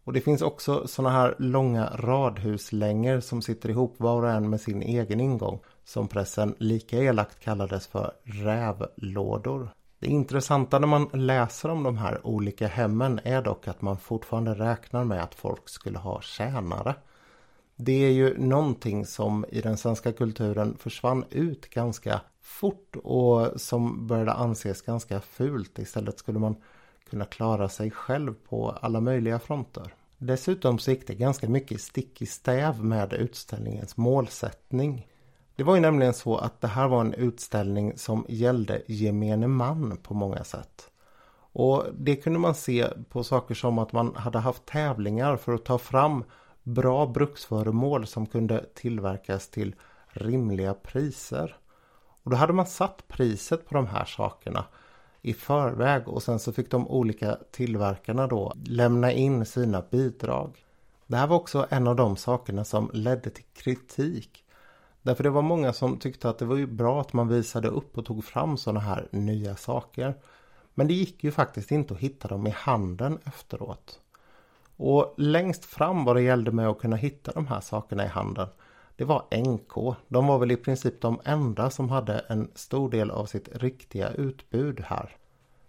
Och 0.09 0.15
det 0.15 0.21
finns 0.21 0.43
också 0.43 0.87
sådana 0.87 1.15
här 1.15 1.35
långa 1.39 1.91
radhuslängor 1.95 3.21
som 3.21 3.43
sitter 3.43 3.69
ihop 3.69 3.95
var 3.97 4.23
och 4.23 4.31
en 4.31 4.51
med 4.51 4.61
sin 4.61 4.83
egen 4.83 5.21
ingång. 5.21 5.61
Som 5.85 6.09
pressen 6.09 6.55
lika 6.59 6.97
elakt 6.97 7.41
kallades 7.41 7.87
för 7.87 8.13
rävlådor. 8.25 9.71
Det 9.99 10.07
intressanta 10.07 10.79
när 10.79 10.87
man 10.87 11.09
läser 11.13 11.69
om 11.69 11.83
de 11.83 11.99
här 11.99 12.27
olika 12.27 12.67
hemmen 12.67 13.21
är 13.25 13.43
dock 13.43 13.69
att 13.69 13.83
man 13.83 13.99
fortfarande 13.99 14.55
räknar 14.55 15.05
med 15.05 15.23
att 15.23 15.35
folk 15.35 15.69
skulle 15.69 15.99
ha 15.99 16.21
tjänare. 16.21 16.95
Det 17.77 18.05
är 18.05 18.13
ju 18.13 18.39
någonting 18.39 19.07
som 19.07 19.45
i 19.49 19.61
den 19.61 19.77
svenska 19.77 20.13
kulturen 20.13 20.77
försvann 20.79 21.25
ut 21.31 21.71
ganska 21.71 22.21
fort 22.41 22.97
och 23.05 23.61
som 23.61 24.07
började 24.07 24.33
anses 24.33 24.83
ganska 24.83 25.21
fult. 25.21 25.79
Istället 25.79 26.19
skulle 26.19 26.39
man 26.39 26.57
kunna 27.11 27.25
klara 27.25 27.69
sig 27.69 27.91
själv 27.91 28.35
på 28.49 28.71
alla 28.71 29.01
möjliga 29.01 29.39
fronter. 29.39 29.95
Dessutom 30.19 30.79
så 30.79 30.91
gick 30.91 31.07
det 31.07 31.15
ganska 31.15 31.49
mycket 31.49 31.81
stick 31.81 32.23
i 32.23 32.27
stäv 32.27 32.85
med 32.85 33.13
utställningens 33.13 33.97
målsättning. 33.97 35.07
Det 35.57 35.63
var 35.63 35.75
ju 35.75 35.81
nämligen 35.81 36.15
så 36.15 36.37
att 36.37 36.61
det 36.61 36.69
här 36.69 36.89
var 36.89 37.01
en 37.01 37.15
utställning 37.15 37.99
som 37.99 38.25
gällde 38.29 38.83
gemene 38.87 39.47
man 39.47 39.97
på 40.03 40.15
många 40.15 40.45
sätt. 40.45 40.91
Och 41.53 41.85
det 41.93 42.17
kunde 42.17 42.39
man 42.39 42.55
se 42.55 42.89
på 43.09 43.25
saker 43.25 43.55
som 43.55 43.79
att 43.79 43.93
man 43.93 44.17
hade 44.17 44.39
haft 44.39 44.67
tävlingar 44.67 45.37
för 45.37 45.55
att 45.55 45.65
ta 45.65 45.79
fram 45.79 46.25
bra 46.63 47.07
bruksföremål 47.07 48.07
som 48.07 48.27
kunde 48.27 48.65
tillverkas 48.75 49.49
till 49.49 49.75
rimliga 50.09 50.75
priser. 50.75 51.57
Och 52.23 52.31
då 52.31 52.37
hade 52.37 52.53
man 52.53 52.67
satt 52.67 53.09
priset 53.09 53.69
på 53.69 53.75
de 53.75 53.87
här 53.87 54.05
sakerna 54.05 54.65
i 55.23 55.35
förväg 55.35 56.09
och 56.09 56.23
sen 56.23 56.39
så 56.39 56.53
fick 56.53 56.71
de 56.71 56.89
olika 56.89 57.39
tillverkarna 57.51 58.27
då 58.27 58.53
lämna 58.65 59.13
in 59.13 59.47
sina 59.47 59.83
bidrag. 59.91 60.65
Det 61.07 61.17
här 61.17 61.27
var 61.27 61.37
också 61.37 61.67
en 61.71 61.87
av 61.87 61.97
de 61.97 62.17
sakerna 62.17 62.65
som 62.65 62.91
ledde 62.93 63.31
till 63.31 63.45
kritik. 63.55 64.45
Därför 65.03 65.25
det 65.25 65.31
var 65.31 65.43
många 65.43 65.73
som 65.73 65.99
tyckte 65.99 66.29
att 66.29 66.39
det 66.39 66.45
var 66.45 66.57
ju 66.57 66.67
bra 66.67 67.01
att 67.01 67.13
man 67.13 67.29
visade 67.29 67.69
upp 67.69 67.99
och 67.99 68.05
tog 68.05 68.25
fram 68.25 68.57
sådana 68.57 68.81
här 68.81 69.09
nya 69.11 69.57
saker. 69.57 70.15
Men 70.75 70.89
det 70.89 70.95
gick 70.95 71.25
ju 71.25 71.31
faktiskt 71.31 71.71
inte 71.71 71.95
att 71.95 72.01
hitta 72.01 72.29
dem 72.29 72.47
i 72.47 72.51
handen 72.51 73.19
efteråt. 73.25 74.01
Och 74.77 75.15
längst 75.17 75.65
fram 75.65 76.05
vad 76.05 76.17
det 76.17 76.23
gällde 76.23 76.51
med 76.51 76.69
att 76.69 76.79
kunna 76.79 76.97
hitta 76.97 77.33
de 77.33 77.47
här 77.47 77.61
sakerna 77.61 78.05
i 78.05 78.09
handen 78.09 78.49
det 78.99 79.05
var 79.05 79.27
NK. 79.37 79.97
De 80.09 80.27
var 80.27 80.39
väl 80.39 80.51
i 80.51 80.57
princip 80.57 81.01
de 81.01 81.21
enda 81.25 81.71
som 81.71 81.91
hade 81.91 82.19
en 82.19 82.51
stor 82.55 82.91
del 82.91 83.11
av 83.11 83.27
sitt 83.27 83.49
riktiga 83.53 84.11
utbud 84.11 84.81
här. 84.81 85.17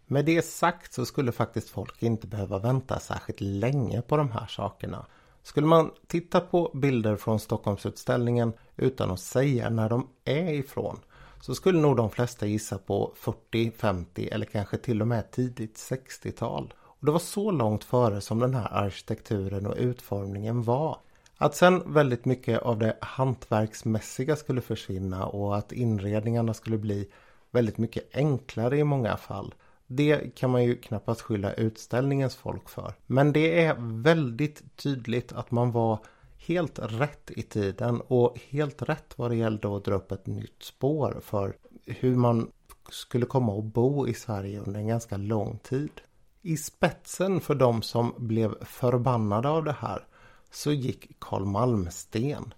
Med 0.06 0.26
det 0.26 0.46
sagt 0.46 0.94
så 0.94 1.06
skulle 1.06 1.32
faktiskt 1.32 1.70
folk 1.70 2.04
inte 2.04 2.28
behöva 2.28 2.60
vänta 2.60 3.00
särskilt 3.00 3.42
länge 3.42 4.02
på 4.02 4.18
de 4.18 4.32
här 4.32 4.48
sakerna. 4.48 5.06
Skulle 5.44 5.68
man 5.68 5.92
titta 6.08 6.40
på 6.40 6.72
bilder 6.74 7.16
från 7.16 7.40
Stockholmsutställningen 7.40 8.54
utan 8.76 9.12
att 9.12 9.20
säga 9.20 9.70
när 9.70 9.90
de 9.90 10.08
är 10.26 10.54
ifrån 10.54 11.00
så 11.42 11.56
skulle 11.56 11.80
nog 11.80 11.98
de 11.98 12.10
flesta 12.10 12.46
gissa 12.46 12.78
på 12.78 13.14
40, 13.16 13.72
50 13.72 14.30
eller 14.32 14.46
kanske 14.46 14.78
till 14.78 15.02
och 15.02 15.08
med 15.08 15.32
tidigt 15.32 15.76
60-tal. 15.76 16.74
Och 16.80 17.06
det 17.06 17.12
var 17.12 17.20
så 17.20 17.52
långt 17.52 17.84
före 17.84 18.22
som 18.22 18.40
den 18.40 18.56
här 18.56 18.74
arkitekturen 18.74 19.66
och 19.66 19.76
utformningen 19.78 20.64
var. 20.64 20.98
Att 21.42 21.56
sen 21.56 21.94
väldigt 21.94 22.26
mycket 22.26 22.62
av 22.62 22.80
det 22.80 22.98
hantverksmässiga 23.02 24.36
skulle 24.36 24.62
försvinna 24.62 25.26
och 25.26 25.58
att 25.58 25.72
inredningarna 25.72 26.54
skulle 26.54 26.78
bli 26.78 27.12
väldigt 27.52 27.78
mycket 27.78 28.16
enklare 28.16 28.78
i 28.78 28.84
många 28.84 29.18
fall. 29.18 29.54
Det 29.88 30.36
kan 30.36 30.50
man 30.50 30.64
ju 30.64 30.76
knappast 30.76 31.22
skylla 31.22 31.54
utställningens 31.54 32.36
folk 32.36 32.70
för. 32.70 32.94
Men 33.06 33.34
det 33.34 33.64
är 33.64 33.76
väldigt 34.02 34.76
tydligt 34.76 35.34
att 35.34 35.52
man 35.52 35.72
var 35.72 36.00
helt 36.38 36.80
rätt 36.80 37.32
i 37.32 37.42
tiden 37.42 38.02
och 38.02 38.40
helt 38.50 38.82
rätt 38.82 39.14
vad 39.16 39.32
det 39.32 39.36
gällde 39.36 39.76
att 39.76 39.86
dra 39.86 39.96
upp 39.96 40.12
ett 40.12 40.28
nytt 40.28 40.64
spår 40.64 41.20
för 41.22 41.56
hur 41.86 42.16
man 42.16 42.52
skulle 42.90 43.26
komma 43.26 43.60
att 43.60 43.64
bo 43.64 44.08
i 44.08 44.14
Sverige 44.14 44.60
under 44.60 44.80
en 44.80 44.88
ganska 44.88 45.18
lång 45.18 45.60
tid. 45.64 46.02
I 46.42 46.58
spetsen 46.58 47.42
för 47.42 47.56
de 47.56 47.82
som 47.82 48.14
blev 48.18 48.64
förbannade 48.64 49.50
av 49.50 49.64
det 49.64 49.76
här 49.80 50.06
så 50.52 50.72
gick 50.72 51.20
Karl 51.20 51.46
Malmsten. 51.46 52.54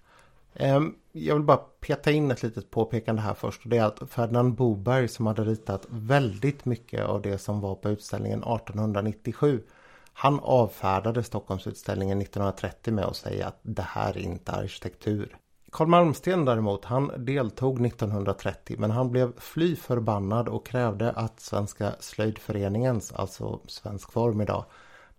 Ehm, 0.53 0.95
jag 1.11 1.35
vill 1.35 1.43
bara 1.43 1.57
peta 1.57 2.11
in 2.11 2.31
ett 2.31 2.43
litet 2.43 2.71
påpekande 2.71 3.21
här 3.21 3.33
först. 3.33 3.63
Och 3.63 3.69
det 3.69 3.77
är 3.77 3.85
att 3.85 4.09
Ferdinand 4.09 4.55
Boberg 4.55 5.07
som 5.07 5.25
hade 5.25 5.43
ritat 5.43 5.85
väldigt 5.89 6.65
mycket 6.65 7.05
av 7.05 7.21
det 7.21 7.37
som 7.37 7.61
var 7.61 7.75
på 7.75 7.89
utställningen 7.89 8.39
1897. 8.39 9.63
Han 10.13 10.39
avfärdade 10.39 11.23
Stockholmsutställningen 11.23 12.21
1930 12.21 12.93
med 12.93 13.05
att 13.05 13.15
säga 13.15 13.47
att 13.47 13.59
det 13.61 13.81
här 13.81 14.17
är 14.17 14.21
inte 14.21 14.51
arkitektur. 14.51 15.37
Karl 15.71 15.87
Malmsten 15.87 16.45
däremot, 16.45 16.85
han 16.85 17.11
deltog 17.17 17.85
1930 17.85 18.75
men 18.79 18.91
han 18.91 19.11
blev 19.11 19.39
fly 19.39 19.75
förbannad 19.75 20.47
och 20.47 20.65
krävde 20.65 21.11
att 21.11 21.39
Svenska 21.39 21.91
slöjdföreningens, 21.99 23.13
alltså 23.13 23.59
svensk 23.67 24.11
form 24.11 24.41
idag, 24.41 24.65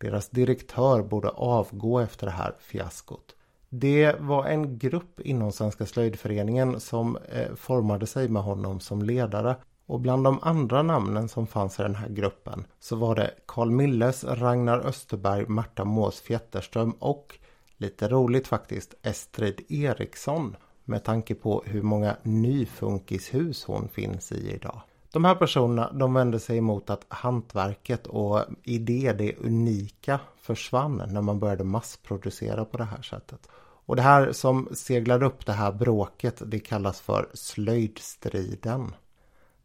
deras 0.02 0.28
direktör 0.28 1.02
borde 1.02 1.28
avgå 1.28 1.98
efter 2.00 2.26
det 2.26 2.32
här 2.32 2.54
fiaskot. 2.58 3.34
Det 3.68 4.16
var 4.20 4.44
en 4.44 4.78
grupp 4.78 5.20
inom 5.20 5.52
Svenska 5.52 5.86
slöjdföreningen 5.86 6.80
som 6.80 7.16
eh, 7.16 7.54
formade 7.54 8.06
sig 8.06 8.28
med 8.28 8.42
honom 8.42 8.80
som 8.80 9.02
ledare. 9.02 9.56
Och 9.86 10.00
bland 10.00 10.24
de 10.24 10.38
andra 10.42 10.82
namnen 10.82 11.28
som 11.28 11.46
fanns 11.46 11.80
i 11.80 11.82
den 11.82 11.94
här 11.94 12.08
gruppen 12.08 12.64
så 12.80 12.96
var 12.96 13.14
det 13.14 13.30
Carl 13.46 13.70
Milles, 13.70 14.24
Ragnar 14.24 14.86
Österberg, 14.86 15.46
Märta 15.46 15.84
Mås 15.84 16.20
Fjätterström 16.20 16.90
och 16.90 17.38
lite 17.76 18.08
roligt 18.08 18.46
faktiskt 18.46 18.94
Estrid 19.02 19.60
Eriksson 19.68 20.56
med 20.84 21.04
tanke 21.04 21.34
på 21.34 21.62
hur 21.66 21.82
många 21.82 22.16
nyfunkishus 22.22 23.64
hon 23.64 23.88
finns 23.88 24.32
i 24.32 24.50
idag. 24.50 24.80
De 25.12 25.24
här 25.24 25.34
personerna 25.34 25.92
de 25.92 26.14
vände 26.14 26.40
sig 26.40 26.58
emot 26.58 26.90
att 26.90 27.06
hantverket 27.08 28.06
och 28.06 28.40
i 28.62 28.78
det, 28.78 29.12
det 29.12 29.36
unika 29.36 30.20
försvann 30.36 31.02
när 31.08 31.20
man 31.22 31.38
började 31.38 31.64
massproducera 31.64 32.64
på 32.64 32.78
det 32.78 32.84
här 32.84 33.02
sättet. 33.02 33.48
Och 33.86 33.96
det 33.96 34.02
här 34.02 34.32
som 34.32 34.68
seglade 34.72 35.26
upp 35.26 35.46
det 35.46 35.52
här 35.52 35.72
bråket 35.72 36.42
det 36.46 36.58
kallas 36.58 37.00
för 37.00 37.28
slöjdstriden. 37.34 38.94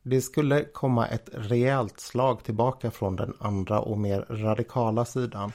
Det 0.01 0.21
skulle 0.21 0.63
komma 0.63 1.07
ett 1.07 1.29
rejält 1.33 1.99
slag 1.99 2.43
tillbaka 2.43 2.91
från 2.91 3.15
den 3.15 3.33
andra 3.39 3.79
och 3.79 3.97
mer 3.97 4.25
radikala 4.29 5.05
sidan. 5.05 5.51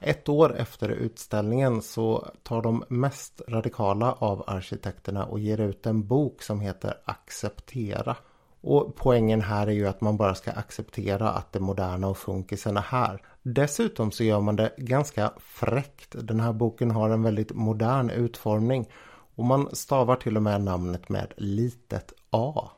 Ett 0.00 0.28
år 0.28 0.56
efter 0.56 0.88
utställningen 0.88 1.82
så 1.82 2.28
tar 2.42 2.62
de 2.62 2.84
mest 2.88 3.42
radikala 3.48 4.12
av 4.12 4.44
arkitekterna 4.46 5.24
och 5.24 5.40
ger 5.40 5.60
ut 5.60 5.86
en 5.86 6.06
bok 6.06 6.42
som 6.42 6.60
heter 6.60 6.94
Acceptera. 7.04 8.16
Och 8.60 8.96
poängen 8.96 9.40
här 9.40 9.66
är 9.66 9.72
ju 9.72 9.86
att 9.86 10.00
man 10.00 10.16
bara 10.16 10.34
ska 10.34 10.50
acceptera 10.50 11.30
att 11.30 11.52
det 11.52 11.60
moderna 11.60 12.08
och 12.08 12.18
funkisen 12.18 12.76
är 12.76 12.80
här. 12.80 13.22
Dessutom 13.42 14.10
så 14.10 14.24
gör 14.24 14.40
man 14.40 14.56
det 14.56 14.72
ganska 14.76 15.32
fräckt. 15.38 16.14
Den 16.18 16.40
här 16.40 16.52
boken 16.52 16.90
har 16.90 17.10
en 17.10 17.22
väldigt 17.22 17.52
modern 17.52 18.10
utformning 18.10 18.88
och 19.34 19.44
man 19.44 19.68
stavar 19.72 20.16
till 20.16 20.36
och 20.36 20.42
med 20.42 20.60
namnet 20.60 21.08
med 21.08 21.32
litet 21.36 22.12
a. 22.30 22.70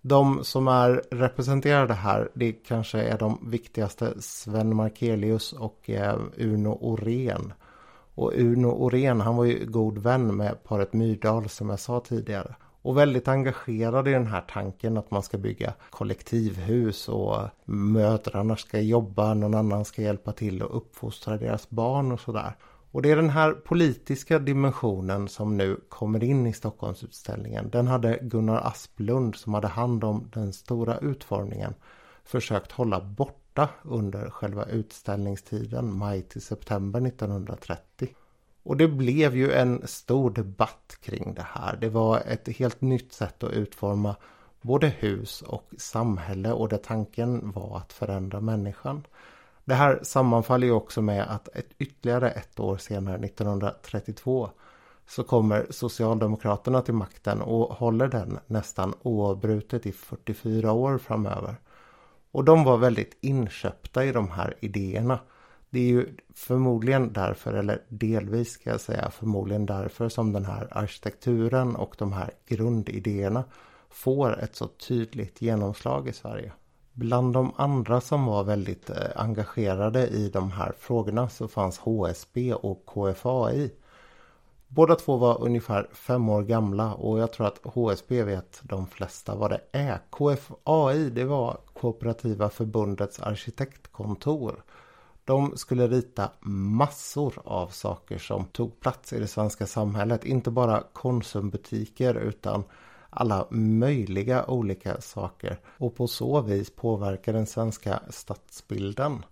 De 0.00 0.44
som 0.44 0.68
är 0.68 1.02
representerade 1.10 1.94
här, 1.94 2.30
det 2.34 2.52
kanske 2.52 3.02
är 3.02 3.18
de 3.18 3.50
viktigaste 3.50 4.22
Sven 4.22 4.76
Markelius 4.76 5.52
och 5.52 5.90
eh, 5.90 6.18
Uno 6.36 6.78
Orén. 6.80 7.52
Och 8.14 8.32
Uno 8.34 8.68
Orén, 8.68 9.20
han 9.20 9.36
var 9.36 9.44
ju 9.44 9.66
god 9.66 9.98
vän 9.98 10.36
med 10.36 10.64
paret 10.64 10.92
Myrdal 10.92 11.48
som 11.48 11.70
jag 11.70 11.80
sa 11.80 12.00
tidigare. 12.00 12.54
Och 12.86 12.96
väldigt 12.96 13.28
engagerad 13.28 14.08
i 14.08 14.12
den 14.12 14.26
här 14.26 14.40
tanken 14.40 14.96
att 14.96 15.10
man 15.10 15.22
ska 15.22 15.38
bygga 15.38 15.74
kollektivhus 15.90 17.08
och 17.08 17.38
mödrarna 17.64 18.56
ska 18.56 18.80
jobba, 18.80 19.34
någon 19.34 19.54
annan 19.54 19.84
ska 19.84 20.02
hjälpa 20.02 20.32
till 20.32 20.62
och 20.62 20.76
uppfostra 20.76 21.36
deras 21.36 21.70
barn 21.70 22.12
och 22.12 22.20
sådär. 22.20 22.56
Och 22.90 23.02
det 23.02 23.10
är 23.10 23.16
den 23.16 23.30
här 23.30 23.52
politiska 23.52 24.38
dimensionen 24.38 25.28
som 25.28 25.56
nu 25.56 25.80
kommer 25.88 26.24
in 26.24 26.46
i 26.46 26.52
Stockholmsutställningen. 26.52 27.70
Den 27.70 27.86
hade 27.86 28.18
Gunnar 28.22 28.60
Asplund 28.66 29.36
som 29.36 29.54
hade 29.54 29.68
hand 29.68 30.04
om 30.04 30.30
den 30.32 30.52
stora 30.52 30.98
utformningen 30.98 31.74
försökt 32.24 32.72
hålla 32.72 33.00
borta 33.00 33.68
under 33.82 34.30
själva 34.30 34.64
utställningstiden 34.64 35.98
maj 35.98 36.22
till 36.22 36.42
september 36.42 37.06
1930. 37.06 38.08
Och 38.66 38.76
det 38.76 38.88
blev 38.88 39.36
ju 39.36 39.52
en 39.52 39.82
stor 39.86 40.30
debatt 40.30 40.98
kring 41.00 41.34
det 41.34 41.46
här. 41.48 41.76
Det 41.76 41.88
var 41.88 42.18
ett 42.18 42.48
helt 42.48 42.80
nytt 42.80 43.12
sätt 43.12 43.42
att 43.42 43.52
utforma 43.52 44.16
både 44.60 44.88
hus 44.88 45.42
och 45.42 45.70
samhälle 45.78 46.52
och 46.52 46.68
där 46.68 46.76
tanken 46.76 47.50
var 47.50 47.78
att 47.78 47.92
förändra 47.92 48.40
människan. 48.40 49.06
Det 49.64 49.74
här 49.74 50.00
sammanfaller 50.02 50.66
ju 50.66 50.72
också 50.72 51.02
med 51.02 51.34
att 51.34 51.48
ett 51.48 51.68
ytterligare 51.78 52.30
ett 52.30 52.60
år 52.60 52.76
senare, 52.76 53.16
1932, 53.16 54.50
så 55.06 55.24
kommer 55.24 55.66
Socialdemokraterna 55.70 56.82
till 56.82 56.94
makten 56.94 57.42
och 57.42 57.74
håller 57.74 58.08
den 58.08 58.38
nästan 58.46 58.94
oavbrutet 59.02 59.86
i 59.86 59.92
44 59.92 60.72
år 60.72 60.98
framöver. 60.98 61.56
Och 62.30 62.44
de 62.44 62.64
var 62.64 62.76
väldigt 62.76 63.18
inköpta 63.20 64.04
i 64.04 64.12
de 64.12 64.30
här 64.30 64.56
idéerna. 64.60 65.18
Det 65.70 65.78
är 65.80 65.84
ju 65.84 66.16
förmodligen 66.34 67.12
därför, 67.12 67.54
eller 67.54 67.82
delvis 67.88 68.50
ska 68.50 68.70
jag 68.70 68.80
säga 68.80 69.10
förmodligen 69.10 69.66
därför 69.66 70.08
som 70.08 70.32
den 70.32 70.44
här 70.44 70.68
arkitekturen 70.70 71.76
och 71.76 71.94
de 71.98 72.12
här 72.12 72.30
grundidéerna 72.46 73.44
får 73.90 74.42
ett 74.42 74.56
så 74.56 74.66
tydligt 74.66 75.42
genomslag 75.42 76.08
i 76.08 76.12
Sverige. 76.12 76.52
Bland 76.92 77.32
de 77.32 77.52
andra 77.56 78.00
som 78.00 78.26
var 78.26 78.44
väldigt 78.44 78.90
eh, 78.90 78.96
engagerade 79.16 80.06
i 80.08 80.28
de 80.28 80.50
här 80.50 80.72
frågorna 80.78 81.28
så 81.28 81.48
fanns 81.48 81.78
HSB 81.78 82.54
och 82.54 82.86
KFAI. 82.86 83.70
Båda 84.68 84.94
två 84.94 85.16
var 85.16 85.42
ungefär 85.42 85.88
fem 85.92 86.28
år 86.28 86.42
gamla 86.42 86.94
och 86.94 87.18
jag 87.18 87.32
tror 87.32 87.46
att 87.46 87.60
HSB 87.64 88.22
vet 88.22 88.60
de 88.62 88.86
flesta 88.86 89.34
vad 89.34 89.50
det 89.50 89.60
är. 89.72 89.98
KFAI 90.10 91.10
det 91.10 91.24
var 91.24 91.58
Kooperativa 91.74 92.50
förbundets 92.50 93.20
arkitektkontor. 93.20 94.62
De 95.26 95.56
skulle 95.56 95.88
rita 95.88 96.30
massor 96.40 97.34
av 97.44 97.68
saker 97.68 98.18
som 98.18 98.44
tog 98.44 98.80
plats 98.80 99.12
i 99.12 99.18
det 99.18 99.26
svenska 99.26 99.66
samhället. 99.66 100.24
Inte 100.24 100.50
bara 100.50 100.82
konsumbutiker 100.92 102.14
utan 102.14 102.64
alla 103.10 103.46
möjliga 103.50 104.46
olika 104.46 105.00
saker 105.00 105.58
och 105.78 105.96
på 105.96 106.06
så 106.06 106.40
vis 106.40 106.70
påverka 106.70 107.32
den 107.32 107.46
svenska 107.46 108.00
stadsbilden. 108.10 109.22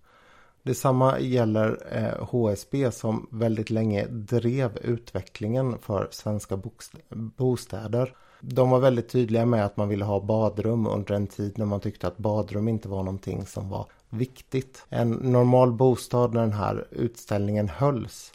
Detsamma 0.62 1.20
gäller 1.20 1.78
eh, 1.90 2.26
HSB 2.26 2.90
som 2.92 3.28
väldigt 3.30 3.70
länge 3.70 4.06
drev 4.06 4.78
utvecklingen 4.82 5.78
för 5.78 6.08
svenska 6.10 6.60
bostäder. 7.10 8.16
De 8.40 8.70
var 8.70 8.78
väldigt 8.78 9.08
tydliga 9.08 9.46
med 9.46 9.64
att 9.64 9.76
man 9.76 9.88
ville 9.88 10.04
ha 10.04 10.20
badrum 10.20 10.86
under 10.86 11.14
en 11.14 11.26
tid 11.26 11.58
när 11.58 11.66
man 11.66 11.80
tyckte 11.80 12.06
att 12.06 12.18
badrum 12.18 12.68
inte 12.68 12.88
var 12.88 13.02
någonting 13.02 13.46
som 13.46 13.68
var 13.68 13.86
viktigt. 14.14 14.86
En 14.88 15.10
normal 15.10 15.72
bostad 15.72 16.34
när 16.34 16.40
den 16.40 16.52
här 16.52 16.86
utställningen 16.90 17.68
hölls 17.68 18.32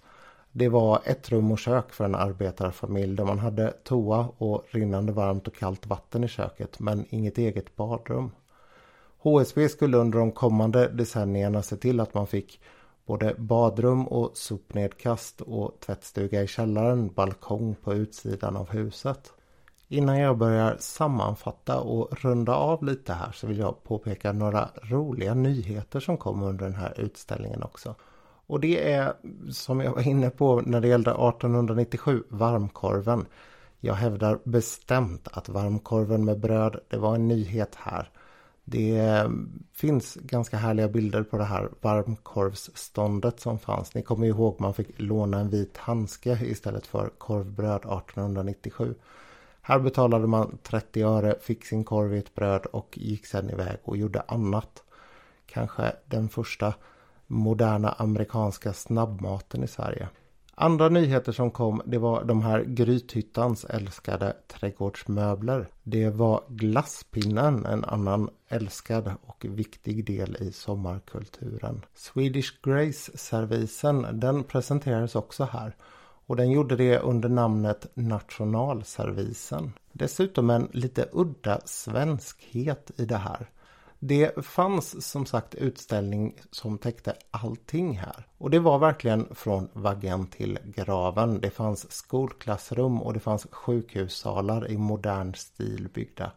det 0.51 0.69
var 0.69 1.01
ett 1.05 1.29
rum 1.29 1.51
och 1.51 1.59
kök 1.59 1.93
för 1.93 2.05
en 2.05 2.15
arbetarfamilj 2.15 3.15
där 3.15 3.25
man 3.25 3.39
hade 3.39 3.71
toa 3.83 4.27
och 4.37 4.65
rinnande 4.69 5.11
varmt 5.11 5.47
och 5.47 5.55
kallt 5.55 5.87
vatten 5.87 6.23
i 6.23 6.27
köket 6.27 6.79
men 6.79 7.05
inget 7.09 7.37
eget 7.37 7.75
badrum. 7.75 8.31
HSB 9.19 9.69
skulle 9.69 9.97
under 9.97 10.19
de 10.19 10.31
kommande 10.31 10.87
decennierna 10.87 11.61
se 11.61 11.75
till 11.75 11.99
att 11.99 12.13
man 12.13 12.27
fick 12.27 12.61
både 13.05 13.35
badrum 13.37 14.07
och 14.07 14.37
sopnedkast 14.37 15.41
och 15.41 15.79
tvättstuga 15.79 16.43
i 16.43 16.47
källaren, 16.47 17.13
balkong 17.13 17.75
på 17.83 17.93
utsidan 17.93 18.57
av 18.57 18.69
huset. 18.69 19.33
Innan 19.91 20.19
jag 20.19 20.37
börjar 20.37 20.77
sammanfatta 20.79 21.79
och 21.79 22.23
runda 22.23 22.55
av 22.55 22.83
lite 22.83 23.13
här 23.13 23.31
så 23.31 23.47
vill 23.47 23.57
jag 23.59 23.83
påpeka 23.83 24.31
några 24.31 24.69
roliga 24.83 25.33
nyheter 25.33 25.99
som 25.99 26.17
kom 26.17 26.43
under 26.43 26.65
den 26.65 26.75
här 26.75 26.99
utställningen 26.99 27.63
också. 27.63 27.95
Och 28.47 28.59
det 28.59 28.91
är 28.91 29.13
som 29.51 29.79
jag 29.79 29.91
var 29.91 30.07
inne 30.07 30.29
på 30.29 30.61
när 30.61 30.81
det 30.81 30.87
gällde 30.87 31.11
1897, 31.11 32.23
varmkorven. 32.29 33.25
Jag 33.79 33.93
hävdar 33.93 34.39
bestämt 34.43 35.27
att 35.31 35.49
varmkorven 35.49 36.25
med 36.25 36.39
bröd, 36.39 36.79
det 36.89 36.97
var 36.97 37.15
en 37.15 37.27
nyhet 37.27 37.75
här. 37.75 38.09
Det 38.63 39.25
finns 39.73 40.15
ganska 40.15 40.57
härliga 40.57 40.87
bilder 40.87 41.23
på 41.23 41.37
det 41.37 41.43
här 41.43 41.69
varmkorvsståndet 41.81 43.39
som 43.39 43.59
fanns. 43.59 43.95
Ni 43.95 44.01
kommer 44.01 44.27
ihåg 44.27 44.55
man 44.59 44.73
fick 44.73 44.99
låna 44.99 45.39
en 45.39 45.49
vit 45.49 45.77
handske 45.77 46.39
istället 46.41 46.87
för 46.87 47.09
korvbröd 47.17 47.79
1897. 47.79 48.95
Här 49.69 49.79
betalade 49.79 50.27
man 50.27 50.57
30 50.63 51.03
öre, 51.03 51.35
fick 51.41 51.65
sin 51.65 51.83
korv 51.83 52.13
i 52.13 52.17
ett 52.17 52.35
bröd 52.35 52.65
och 52.65 52.97
gick 52.97 53.25
sedan 53.25 53.49
iväg 53.49 53.77
och 53.83 53.97
gjorde 53.97 54.21
annat. 54.27 54.83
Kanske 55.45 55.95
den 56.05 56.29
första 56.29 56.73
moderna 57.27 57.91
amerikanska 57.91 58.73
snabbmaten 58.73 59.63
i 59.63 59.67
Sverige. 59.67 60.09
Andra 60.55 60.89
nyheter 60.89 61.31
som 61.31 61.51
kom 61.51 61.81
det 61.85 61.97
var 61.97 62.23
de 62.23 62.41
här 62.41 62.63
Grythyttans 62.63 63.65
älskade 63.65 64.35
trädgårdsmöbler. 64.47 65.67
Det 65.83 66.09
var 66.09 66.43
glasspinnen, 66.47 67.65
en 67.65 67.85
annan 67.85 68.29
älskad 68.47 69.11
och 69.21 69.45
viktig 69.49 70.05
del 70.05 70.37
i 70.39 70.51
sommarkulturen. 70.51 71.85
Swedish 71.93 72.61
Grace-servisen, 72.63 74.19
den 74.19 74.43
presenterades 74.43 75.15
också 75.15 75.43
här. 75.43 75.75
Och 76.29 76.35
den 76.35 76.51
gjorde 76.51 76.75
det 76.75 76.99
under 76.99 77.29
namnet 77.29 77.87
Nationalservisen. 77.93 79.73
Dessutom 79.91 80.49
en 80.49 80.69
lite 80.71 81.09
udda 81.11 81.61
svenskhet 81.65 82.91
i 82.95 83.05
det 83.05 83.17
här. 83.17 83.49
Det 83.99 84.45
fanns 84.45 85.07
som 85.07 85.25
sagt 85.25 85.55
utställning 85.55 86.35
som 86.51 86.77
täckte 86.77 87.13
allting 87.31 87.97
här. 87.97 88.27
Och 88.37 88.49
det 88.49 88.59
var 88.59 88.79
verkligen 88.79 89.35
från 89.35 89.69
vaggan 89.73 90.27
till 90.27 90.59
graven. 90.65 91.41
Det 91.41 91.49
fanns 91.49 91.91
skolklassrum 91.91 93.01
och 93.01 93.13
det 93.13 93.19
fanns 93.19 93.47
sjukhussalar 93.51 94.71
i 94.71 94.77
modern 94.77 95.33
stil 95.33 95.89
byggda. 95.93 96.31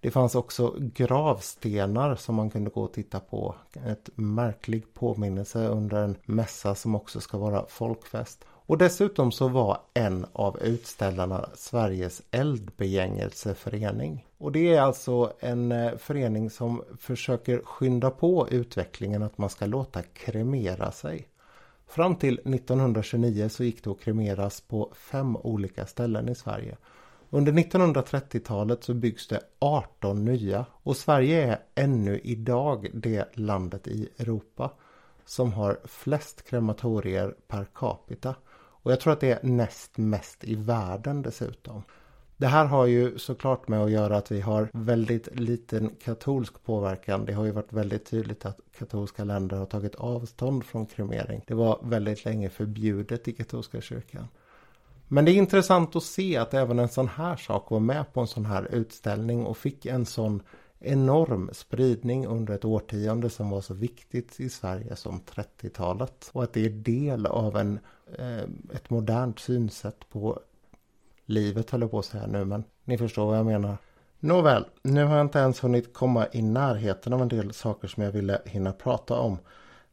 Det 0.00 0.10
fanns 0.10 0.34
också 0.34 0.74
gravstenar 0.78 2.16
som 2.16 2.34
man 2.34 2.50
kunde 2.50 2.70
gå 2.70 2.82
och 2.82 2.92
titta 2.92 3.20
på. 3.20 3.54
Ett 3.86 4.10
märklig 4.14 4.94
påminnelse 4.94 5.68
under 5.68 5.96
en 5.96 6.16
mässa 6.24 6.74
som 6.74 6.94
också 6.94 7.20
ska 7.20 7.38
vara 7.38 7.66
folkfest. 7.68 8.44
Och 8.66 8.78
dessutom 8.78 9.32
så 9.32 9.48
var 9.48 9.80
en 9.94 10.26
av 10.32 10.62
utställarna 10.62 11.48
Sveriges 11.54 12.22
eldbegängelseförening. 12.30 14.26
Och 14.38 14.52
det 14.52 14.74
är 14.74 14.80
alltså 14.80 15.32
en 15.40 15.72
eh, 15.72 15.96
förening 15.96 16.50
som 16.50 16.82
försöker 17.00 17.58
skynda 17.64 18.10
på 18.10 18.48
utvecklingen 18.50 19.22
att 19.22 19.38
man 19.38 19.50
ska 19.50 19.66
låta 19.66 20.02
kremera 20.02 20.92
sig. 20.92 21.28
Fram 21.86 22.16
till 22.16 22.34
1929 22.34 23.48
så 23.48 23.64
gick 23.64 23.84
det 23.84 23.90
att 23.90 24.00
kremeras 24.00 24.60
på 24.60 24.92
fem 24.94 25.36
olika 25.36 25.86
ställen 25.86 26.28
i 26.28 26.34
Sverige. 26.34 26.76
Under 27.30 27.52
1930-talet 27.52 28.84
så 28.84 28.94
byggs 28.94 29.28
det 29.28 29.40
18 29.58 30.24
nya 30.24 30.66
och 30.72 30.96
Sverige 30.96 31.52
är 31.52 31.58
ännu 31.74 32.20
idag 32.24 32.88
det 32.92 33.36
landet 33.36 33.86
i 33.88 34.08
Europa 34.18 34.70
som 35.24 35.52
har 35.52 35.78
flest 35.84 36.48
krematorier 36.48 37.34
per 37.48 37.66
capita. 37.74 38.34
Och 38.84 38.92
jag 38.92 39.00
tror 39.00 39.12
att 39.12 39.20
det 39.20 39.30
är 39.30 39.38
näst 39.42 39.98
mest 39.98 40.44
i 40.44 40.54
världen 40.54 41.22
dessutom. 41.22 41.82
Det 42.36 42.46
här 42.46 42.64
har 42.64 42.86
ju 42.86 43.18
såklart 43.18 43.68
med 43.68 43.82
att 43.82 43.90
göra 43.90 44.16
att 44.16 44.32
vi 44.32 44.40
har 44.40 44.68
väldigt 44.72 45.40
liten 45.40 45.90
katolsk 46.04 46.64
påverkan. 46.64 47.24
Det 47.24 47.32
har 47.32 47.44
ju 47.44 47.50
varit 47.50 47.72
väldigt 47.72 48.06
tydligt 48.06 48.44
att 48.44 48.60
katolska 48.78 49.24
länder 49.24 49.56
har 49.56 49.66
tagit 49.66 49.94
avstånd 49.94 50.64
från 50.64 50.86
kremering. 50.86 51.42
Det 51.46 51.54
var 51.54 51.78
väldigt 51.82 52.24
länge 52.24 52.50
förbjudet 52.50 53.28
i 53.28 53.32
katolska 53.32 53.80
kyrkan. 53.80 54.28
Men 55.08 55.24
det 55.24 55.30
är 55.30 55.34
intressant 55.34 55.96
att 55.96 56.02
se 56.02 56.36
att 56.36 56.54
även 56.54 56.78
en 56.78 56.88
sån 56.88 57.08
här 57.08 57.36
sak 57.36 57.70
var 57.70 57.80
med 57.80 58.12
på 58.12 58.20
en 58.20 58.26
sån 58.26 58.46
här 58.46 58.74
utställning 58.74 59.46
och 59.46 59.56
fick 59.56 59.86
en 59.86 60.06
sån 60.06 60.42
enorm 60.84 61.50
spridning 61.52 62.26
under 62.26 62.54
ett 62.54 62.64
årtionde 62.64 63.30
som 63.30 63.50
var 63.50 63.60
så 63.60 63.74
viktigt 63.74 64.40
i 64.40 64.48
Sverige 64.48 64.96
som 64.96 65.20
30-talet. 65.20 66.30
Och 66.32 66.42
att 66.42 66.52
det 66.52 66.64
är 66.64 66.70
del 66.70 67.26
av 67.26 67.56
en, 67.56 67.78
eh, 68.18 68.42
ett 68.74 68.90
modernt 68.90 69.38
synsätt 69.38 70.08
på 70.10 70.40
livet 71.26 71.70
höll 71.70 71.80
jag 71.80 71.90
på 71.90 71.98
att 71.98 72.04
säga 72.04 72.26
nu 72.26 72.44
men 72.44 72.64
ni 72.84 72.98
förstår 72.98 73.26
vad 73.26 73.38
jag 73.38 73.46
menar. 73.46 73.76
Nåväl, 74.20 74.64
nu 74.82 75.04
har 75.04 75.16
jag 75.16 75.26
inte 75.26 75.38
ens 75.38 75.64
hunnit 75.64 75.94
komma 75.94 76.26
i 76.32 76.42
närheten 76.42 77.12
av 77.12 77.22
en 77.22 77.28
del 77.28 77.52
saker 77.52 77.88
som 77.88 78.02
jag 78.02 78.12
ville 78.12 78.42
hinna 78.44 78.72
prata 78.72 79.14
om. 79.14 79.38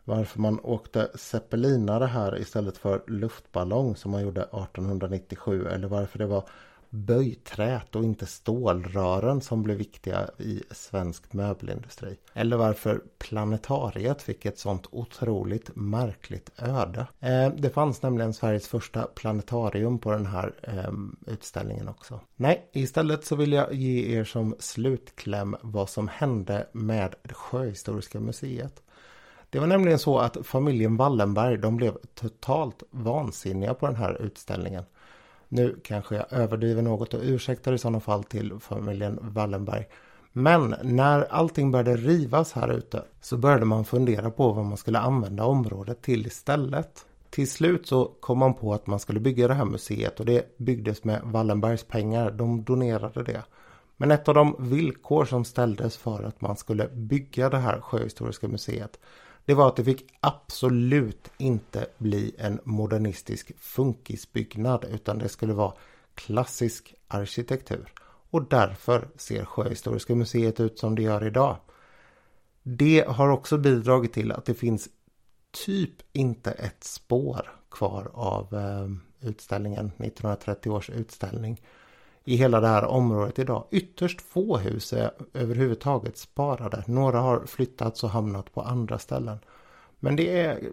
Varför 0.04 0.40
man 0.40 0.60
åkte 0.60 1.12
zeppelinare 1.16 2.06
här 2.06 2.40
istället 2.40 2.78
för 2.78 3.04
luftballong 3.08 3.96
som 3.96 4.12
man 4.12 4.22
gjorde 4.22 4.42
1897 4.42 5.68
eller 5.68 5.88
varför 5.88 6.20
det 6.20 6.26
var 6.26 6.44
böjträt 6.92 7.96
och 7.96 8.04
inte 8.04 8.26
stålrören 8.26 9.42
som 9.42 9.64
blev 9.64 9.78
viktiga 9.78 10.30
i 10.38 10.64
svensk 10.72 11.34
möbelindustri. 11.34 12.18
Eller 12.34 12.58
varför 12.58 13.02
planetariet 13.18 14.22
fick 14.22 14.46
ett 14.46 14.60
sånt 14.60 14.88
otroligt 14.92 15.76
märkligt 15.76 16.50
öde. 16.58 17.08
Eh, 17.20 17.50
det 17.58 17.70
fanns 17.70 18.02
nämligen 18.02 18.34
Sveriges 18.34 18.68
första 18.68 19.04
planetarium 19.04 20.00
på 20.00 20.12
den 20.12 20.26
här 20.26 20.54
ehm, 20.64 21.16
utställningen 21.28 21.88
också. 21.88 22.20
Nej, 22.36 22.70
istället 22.74 23.26
så 23.26 23.36
vill 23.36 23.52
jag 23.52 23.74
ge 23.74 24.18
er 24.18 24.24
som 24.24 24.56
slutkläm 24.60 25.56
vad 25.62 25.90
som 25.90 26.08
hände 26.08 26.68
med 26.72 27.16
Sjöhistoriska 27.32 28.20
museet. 28.20 28.84
Det 29.50 29.60
var 29.60 29.68
nämligen 29.68 30.00
så 30.00 30.20
att 30.20 30.38
familjen 30.44 30.98
Wallenberg 30.98 31.58
de 31.58 31.78
blev 31.78 31.98
totalt 32.14 32.84
vansinniga 32.92 33.74
på 33.74 33.86
den 33.88 33.96
här 33.96 34.22
utställningen. 34.22 34.84
Nu 35.54 35.80
kanske 35.84 36.16
jag 36.16 36.26
överdriver 36.34 36.82
något 36.82 37.14
och 37.14 37.20
ursäktar 37.24 37.74
i 37.74 37.78
sådana 37.78 38.00
fall 38.00 38.24
till 38.24 38.60
familjen 38.60 39.20
Wallenberg. 39.22 39.88
Men 40.34 40.76
när 40.84 41.22
allting 41.22 41.72
började 41.72 41.96
rivas 41.96 42.54
här 42.54 42.72
ute 42.72 43.04
så 43.22 43.38
började 43.38 43.66
man 43.66 43.86
fundera 43.86 44.32
på 44.32 44.52
vad 44.52 44.66
man 44.66 44.78
skulle 44.78 45.00
använda 45.00 45.44
området 45.44 46.02
till 46.02 46.28
istället. 46.28 47.06
Till 47.30 47.52
slut 47.52 47.88
så 47.88 48.06
kom 48.06 48.38
man 48.38 48.54
på 48.54 48.74
att 48.74 48.88
man 48.88 49.00
skulle 49.00 49.20
bygga 49.20 49.48
det 49.48 49.54
här 49.54 49.66
museet 49.66 50.20
och 50.20 50.26
det 50.26 50.58
byggdes 50.58 51.04
med 51.04 51.22
Wallenbergs 51.24 51.84
pengar. 51.84 52.32
De 52.32 52.64
donerade 52.64 53.24
det. 53.24 53.42
Men 53.98 54.12
ett 54.12 54.28
av 54.28 54.36
de 54.36 54.56
villkor 54.60 55.26
som 55.26 55.46
ställdes 55.46 55.98
för 55.98 56.24
att 56.24 56.42
man 56.42 56.58
skulle 56.58 56.88
bygga 56.88 57.50
det 57.50 57.58
här 57.58 57.82
sjöhistoriska 57.82 58.48
museet 58.48 59.00
det 59.46 59.54
var 59.54 59.68
att 59.68 59.76
det 59.76 59.84
fick 59.84 60.06
absolut 60.20 61.32
inte 61.38 61.88
bli 61.98 62.36
en 62.38 62.60
modernistisk 62.64 63.52
funkisbyggnad 63.60 64.86
utan 64.92 65.18
det 65.18 65.30
skulle 65.30 65.54
vara 65.54 65.74
klassisk 66.16 66.96
arkitektur. 67.08 67.94
Och 68.30 68.44
därför 68.50 69.08
ser 69.16 69.46
Sjöhistoriska 69.46 70.16
museet 70.16 70.60
ut 70.60 70.80
som 70.80 70.96
det 70.96 71.02
gör 71.02 71.26
idag. 71.26 71.58
Det 72.64 73.06
har 73.08 73.30
också 73.30 73.58
bidragit 73.58 74.14
till 74.14 74.32
att 74.32 74.46
det 74.46 74.54
finns 74.54 74.90
typ 75.66 75.94
inte 76.14 76.52
ett 76.52 76.84
spår 76.84 77.52
kvar 77.72 78.12
av 78.14 78.54
eh, 78.54 79.28
utställningen, 79.30 79.86
1930 79.86 80.70
års 80.70 80.90
utställning 80.90 81.62
i 82.24 82.36
hela 82.36 82.60
det 82.60 82.68
här 82.68 82.86
området 82.86 83.40
idag. 83.40 83.66
Ytterst 83.72 84.22
få 84.22 84.58
hus 84.58 84.94
är 84.94 85.12
överhuvudtaget 85.34 86.18
sparade. 86.18 86.84
Några 86.88 87.20
har 87.20 87.46
flyttats 87.46 88.04
och 88.04 88.10
hamnat 88.10 88.54
på 88.54 88.62
andra 88.62 89.00
ställen. 89.00 89.38
Men 90.00 90.16
det 90.16 90.40
är 90.40 90.72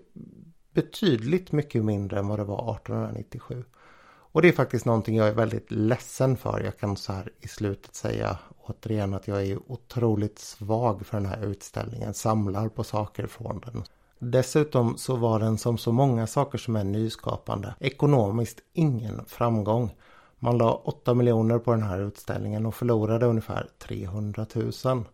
betydligt 0.73 1.53
mycket 1.53 1.85
mindre 1.85 2.19
än 2.19 2.29
vad 2.29 2.39
det 2.39 2.45
var 2.45 2.75
1897. 2.75 3.65
Och 4.31 4.43
det 4.43 4.49
är 4.49 4.53
faktiskt 4.53 4.85
någonting 4.85 5.17
jag 5.17 5.29
är 5.29 5.35
väldigt 5.35 5.71
ledsen 5.71 6.37
för. 6.37 6.61
Jag 6.61 6.79
kan 6.79 6.97
så 6.97 7.13
här 7.13 7.31
i 7.41 7.49
slutet 7.49 7.95
säga 7.95 8.39
återigen 8.59 9.15
att 9.15 9.29
jag 9.29 9.47
är 9.47 9.59
otroligt 9.73 10.39
svag 10.39 11.07
för 11.07 11.17
den 11.17 11.27
här 11.27 11.45
utställningen. 11.45 12.15
Samlar 12.15 12.69
på 12.69 12.85
saker 12.85 13.27
från 13.27 13.61
den. 13.61 13.85
Dessutom 14.19 14.97
så 14.97 15.17
var 15.17 15.41
den 15.41 15.59
som 15.59 15.79
så 15.79 15.93
många 15.93 16.27
saker 16.27 16.59
som 16.59 16.77
är 16.77 16.85
nyskapande 16.85 17.75
ekonomiskt 17.81 18.61
ingen 18.73 19.25
framgång. 19.27 19.95
Man 20.39 20.59
la 20.59 20.75
8 20.75 21.15
miljoner 21.15 21.59
på 21.59 21.71
den 21.71 21.83
här 21.83 22.01
utställningen 22.01 22.67
och 22.67 22.75
förlorade 22.75 23.27
ungefär 23.27 23.69
300 23.79 24.47
000. 24.85 25.05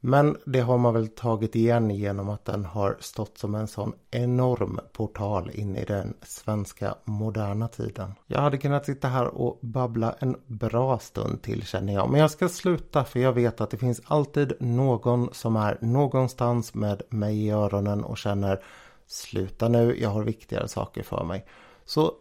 Men 0.00 0.36
det 0.46 0.60
har 0.60 0.78
man 0.78 0.94
väl 0.94 1.08
tagit 1.08 1.56
igen 1.56 1.90
genom 1.90 2.28
att 2.28 2.44
den 2.44 2.64
har 2.64 2.96
stått 3.00 3.38
som 3.38 3.54
en 3.54 3.68
sån 3.68 3.92
enorm 4.10 4.80
portal 4.92 5.50
in 5.54 5.76
i 5.76 5.84
den 5.84 6.14
svenska 6.22 6.94
moderna 7.04 7.68
tiden. 7.68 8.12
Jag 8.26 8.40
hade 8.40 8.58
kunnat 8.58 8.86
sitta 8.86 9.08
här 9.08 9.26
och 9.26 9.58
babbla 9.62 10.14
en 10.18 10.36
bra 10.46 10.98
stund 10.98 11.42
till 11.42 11.62
känner 11.62 11.94
jag. 11.94 12.10
Men 12.10 12.20
jag 12.20 12.30
ska 12.30 12.48
sluta 12.48 13.04
för 13.04 13.20
jag 13.20 13.32
vet 13.32 13.60
att 13.60 13.70
det 13.70 13.78
finns 13.78 14.00
alltid 14.04 14.52
någon 14.60 15.28
som 15.32 15.56
är 15.56 15.78
någonstans 15.80 16.74
med 16.74 17.02
mig 17.10 17.46
i 17.46 17.50
öronen 17.50 18.04
och 18.04 18.18
känner 18.18 18.62
Sluta 19.10 19.68
nu, 19.68 19.96
jag 20.00 20.10
har 20.10 20.22
viktigare 20.22 20.68
saker 20.68 21.02
för 21.02 21.24
mig. 21.24 21.46
Så 21.84 22.12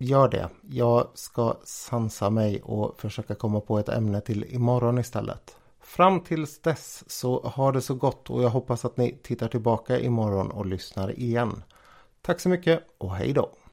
gör 0.00 0.28
det. 0.28 0.48
Jag 0.62 1.08
ska 1.14 1.56
sansa 1.64 2.30
mig 2.30 2.62
och 2.62 3.00
försöka 3.00 3.34
komma 3.34 3.60
på 3.60 3.78
ett 3.78 3.88
ämne 3.88 4.20
till 4.20 4.44
imorgon 4.54 4.98
istället. 4.98 5.56
Fram 5.80 6.20
tills 6.20 6.58
dess 6.58 7.04
så 7.06 7.42
har 7.54 7.72
det 7.72 7.80
så 7.80 7.94
gott 7.94 8.30
och 8.30 8.42
jag 8.42 8.50
hoppas 8.50 8.84
att 8.84 8.96
ni 8.96 9.18
tittar 9.22 9.48
tillbaka 9.48 10.00
imorgon 10.00 10.50
och 10.50 10.66
lyssnar 10.66 11.18
igen. 11.20 11.62
Tack 12.22 12.40
så 12.40 12.48
mycket 12.48 12.80
och 12.98 13.14
hej 13.14 13.32
då! 13.32 13.50